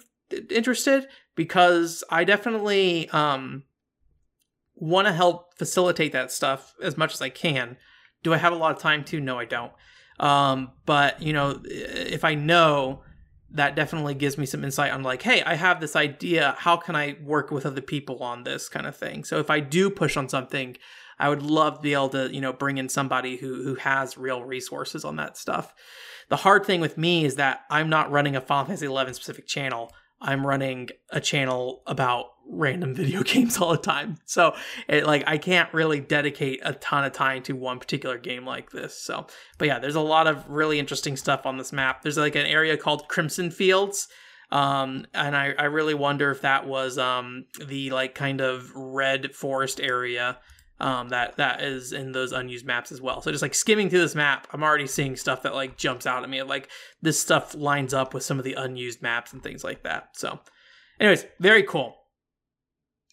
[0.50, 3.64] interested because I definitely um
[4.76, 7.78] want to help facilitate that stuff as much as I can.
[8.24, 9.22] Do I have a lot of time to?
[9.22, 9.72] No, I don't.
[10.20, 13.04] Um, but you know, if I know,
[13.56, 16.56] that definitely gives me some insight on like, hey, I have this idea.
[16.58, 19.24] How can I work with other people on this kind of thing?
[19.24, 20.78] So if I do push on something,
[21.18, 24.18] I would love to be able to, you know, bring in somebody who who has
[24.18, 25.74] real resources on that stuff.
[26.30, 29.48] The hard thing with me is that I'm not running a Final Fantasy 11 specific
[29.48, 29.92] channel.
[30.20, 34.18] I'm running a channel about random video games all the time.
[34.26, 34.56] So
[34.88, 38.72] it like I can't really dedicate a ton of time to one particular game like
[38.72, 38.98] this.
[38.98, 39.28] So
[39.58, 42.02] but yeah, there's a lot of really interesting stuff on this map.
[42.02, 44.08] There's like an area called Crimson Fields.
[44.52, 49.36] Um, and I, I really wonder if that was um the like kind of red
[49.36, 50.38] forest area
[50.80, 53.22] um, that that is in those unused maps as well.
[53.22, 56.24] So just like skimming through this map, I'm already seeing stuff that like jumps out
[56.24, 56.44] at me.
[56.44, 56.70] Like
[57.02, 60.10] this stuff lines up with some of the unused maps and things like that.
[60.14, 60.40] So,
[61.00, 61.96] anyways, very cool.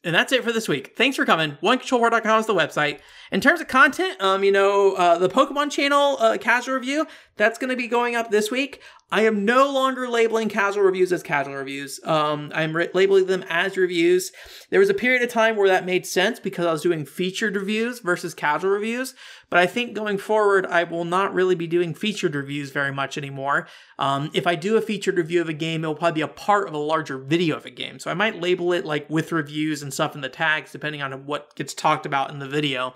[0.05, 0.95] And that's it for this week.
[0.97, 1.59] Thanks for coming.
[1.63, 2.99] OneControlPort.com is the website.
[3.31, 7.57] In terms of content, um, you know, uh, the Pokemon channel uh, casual review that's
[7.57, 8.83] going to be going up this week.
[9.13, 12.01] I am no longer labeling casual reviews as casual reviews.
[12.05, 14.33] Um, I'm re- labeling them as reviews.
[14.71, 17.55] There was a period of time where that made sense because I was doing featured
[17.55, 19.15] reviews versus casual reviews.
[19.53, 23.19] But I think going forward, I will not really be doing featured reviews very much
[23.19, 23.69] anymore.
[23.99, 26.69] Um, if I do a featured review of a game, it'll probably be a part
[26.69, 27.99] of a larger video of a game.
[27.99, 31.27] So I might label it like with reviews and stuff in the tags, depending on
[31.27, 32.95] what gets talked about in the video.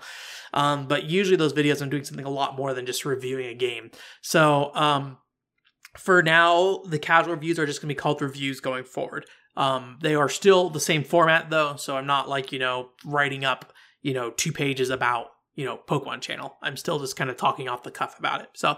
[0.51, 3.53] Um, but usually those videos, I'm doing something a lot more than just reviewing a
[3.53, 3.91] game.
[4.23, 5.19] So, um,
[5.95, 9.27] for now, the casual reviews are just going to be called reviews going forward.
[9.55, 13.45] Um, they are still the same format though, so I'm not like you know writing
[13.45, 15.27] up you know two pages about
[15.57, 16.55] you know Pokemon channel.
[16.61, 18.49] I'm still just kind of talking off the cuff about it.
[18.53, 18.77] So,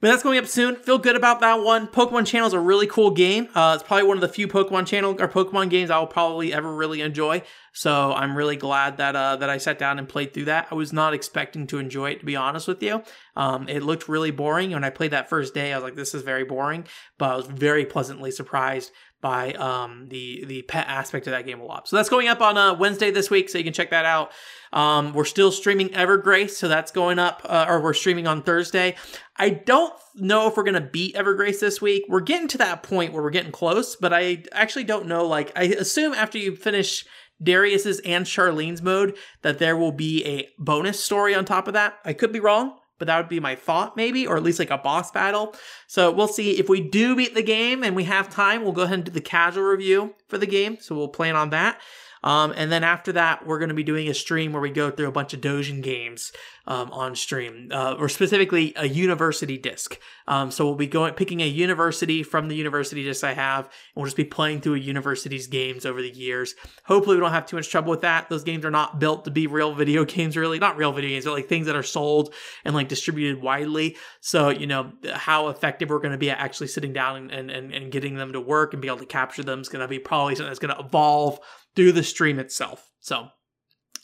[0.00, 0.76] but that's going up soon.
[0.76, 1.88] Feel good about that one.
[1.88, 3.48] Pokemon channel is a really cool game.
[3.54, 6.54] Uh, it's probably one of the few Pokemon channel or Pokemon games I will probably
[6.54, 7.42] ever really enjoy.
[7.72, 10.68] So I'm really glad that uh, that I sat down and played through that.
[10.70, 13.02] I was not expecting to enjoy it, to be honest with you.
[13.34, 15.72] Um, it looked really boring when I played that first day.
[15.72, 16.86] I was like, this is very boring,
[17.18, 21.60] but I was very pleasantly surprised by um, the the pet aspect of that game
[21.60, 21.88] a lot.
[21.88, 24.32] So that's going up on uh, Wednesday this week, so you can check that out.
[24.72, 28.96] Um, we're still streaming Evergrace, so that's going up, uh, or we're streaming on Thursday.
[29.36, 32.04] I don't know if we're gonna beat Evergrace this week.
[32.08, 35.26] We're getting to that point where we're getting close, but I actually don't know.
[35.26, 37.06] Like, I assume after you finish
[37.42, 41.98] Darius's and Sharline's mode that there will be a bonus story on top of that.
[42.04, 44.70] I could be wrong but that would be my thought maybe or at least like
[44.70, 45.54] a boss battle.
[45.86, 46.58] So we'll see.
[46.58, 49.12] If we do beat the game and we have time we'll go ahead and do
[49.12, 50.78] the casual review for the game.
[50.80, 51.80] So we'll plan on that
[52.26, 54.90] um, and then after that, we're going to be doing a stream where we go
[54.90, 56.32] through a bunch of Dojin games
[56.66, 59.96] um, on stream, uh, or specifically a university disc.
[60.26, 63.72] Um, so we'll be going picking a university from the university disc I have, and
[63.94, 66.56] we'll just be playing through a university's games over the years.
[66.86, 68.28] Hopefully, we don't have too much trouble with that.
[68.28, 70.58] Those games are not built to be real video games, really.
[70.58, 73.96] Not real video games, but like things that are sold and like distributed widely.
[74.20, 77.72] So you know how effective we're going to be at actually sitting down and, and,
[77.72, 80.00] and getting them to work and be able to capture them is going to be
[80.00, 81.38] probably something that's going to evolve
[81.76, 82.90] through the stream itself.
[83.00, 83.28] So,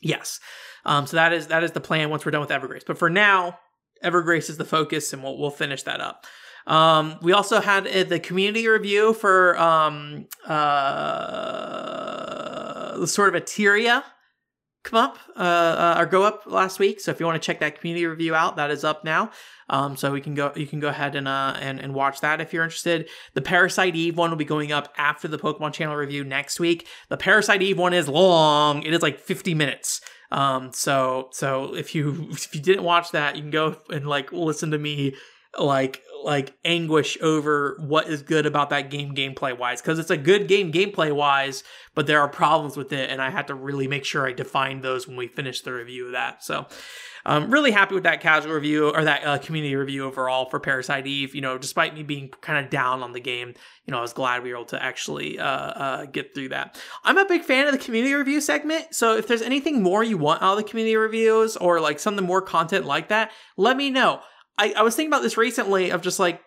[0.01, 0.39] yes.
[0.85, 2.85] Um, so that is that is the plan once we're done with Evergrace.
[2.87, 3.59] But for now,
[4.05, 6.27] Evergrace is the focus, and we'll we'll finish that up.
[6.67, 10.55] Um, we also had uh, the community review for um, uh,
[13.07, 14.05] sort of a Eteria
[14.83, 17.01] come up uh, uh, or go up last week.
[17.01, 19.31] So if you want to check that community review out, that is up now.
[19.69, 22.41] Um, so we can go, you can go ahead and uh and, and watch that
[22.41, 23.09] if you're interested.
[23.35, 26.87] The Parasite Eve one will be going up after the Pokemon Channel review next week.
[27.09, 30.01] The Parasite Eve one is long; it is like 50 minutes.
[30.31, 34.33] Um, so so if you if you didn't watch that, you can go and like
[34.33, 35.15] listen to me
[35.59, 40.17] like like anguish over what is good about that game gameplay wise because it's a
[40.17, 41.65] good game gameplay wise
[41.95, 44.83] but there are problems with it and i had to really make sure i defined
[44.83, 46.67] those when we finished the review of that so
[47.25, 51.07] I'm really happy with that casual review or that uh, community review overall for Parasite
[51.07, 51.35] Eve.
[51.35, 53.55] You know, despite me being kind of down on the game,
[53.87, 56.81] you know, I was glad we were able to actually uh, uh, get through that.
[57.05, 58.95] I'm a big fan of the community review segment.
[58.95, 62.27] So if there's anything more you want out of the community reviews or like something
[62.27, 64.21] more content like that, let me know.
[64.63, 66.41] I, I was thinking about this recently of just like,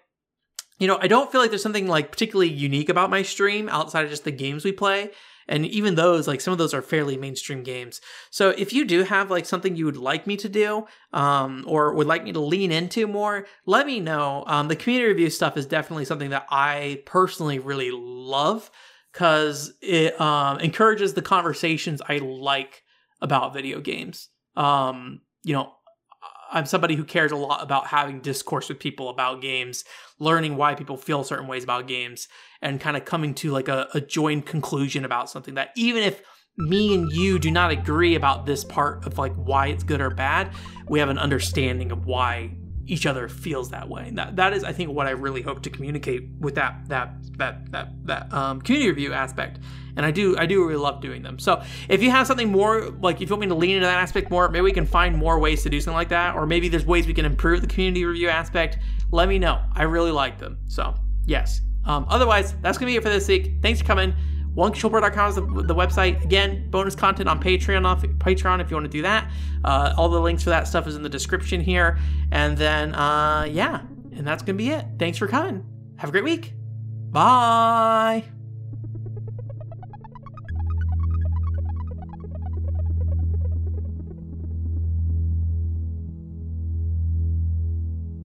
[0.79, 4.05] you know, I don't feel like there's something like particularly unique about my stream outside
[4.05, 5.11] of just the games we play.
[5.49, 7.99] And even those like some of those are fairly mainstream games.
[8.31, 11.93] So if you do have like something you would like me to do um, or
[11.93, 14.45] would like me to lean into more let me know.
[14.47, 18.71] Um, the community review stuff is definitely something that i personally really love
[19.11, 22.83] because it um, encourages the conversations i like
[23.21, 24.29] about video games.
[24.55, 25.73] Um, you know
[26.51, 29.83] I'm somebody who cares a lot about having discourse with people about games,
[30.19, 32.27] learning why people feel certain ways about games,
[32.61, 36.21] and kind of coming to like a, a joined conclusion about something that even if
[36.57, 40.09] me and you do not agree about this part of like why it's good or
[40.09, 40.51] bad,
[40.87, 42.55] we have an understanding of why
[42.87, 44.07] each other feels that way.
[44.07, 47.13] And that that is, I think, what I really hope to communicate with that that
[47.37, 49.59] that that that um, community review aspect.
[49.97, 51.39] And I do I do really love doing them.
[51.39, 53.97] So if you have something more like if you want me to lean into that
[53.97, 56.67] aspect more, maybe we can find more ways to do something like that, or maybe
[56.67, 58.79] there's ways we can improve the community review aspect.
[59.11, 59.61] Let me know.
[59.73, 60.57] I really like them.
[60.67, 61.61] So yes.
[61.85, 63.53] Um, otherwise, that's gonna be it for this week.
[63.61, 64.13] Thanks for coming.
[64.55, 66.23] OneControlPort.com is the, the, website.
[66.23, 67.85] Again, bonus content on Patreon.
[67.85, 69.29] Off Patreon, if you want to do that.
[69.63, 71.99] Uh, all the links for that stuff is in the description here.
[72.31, 73.81] And then, uh, yeah,
[74.13, 74.85] and that's gonna be it.
[74.97, 75.65] Thanks for coming.
[75.97, 76.53] Have a great week.
[77.11, 78.23] Bye.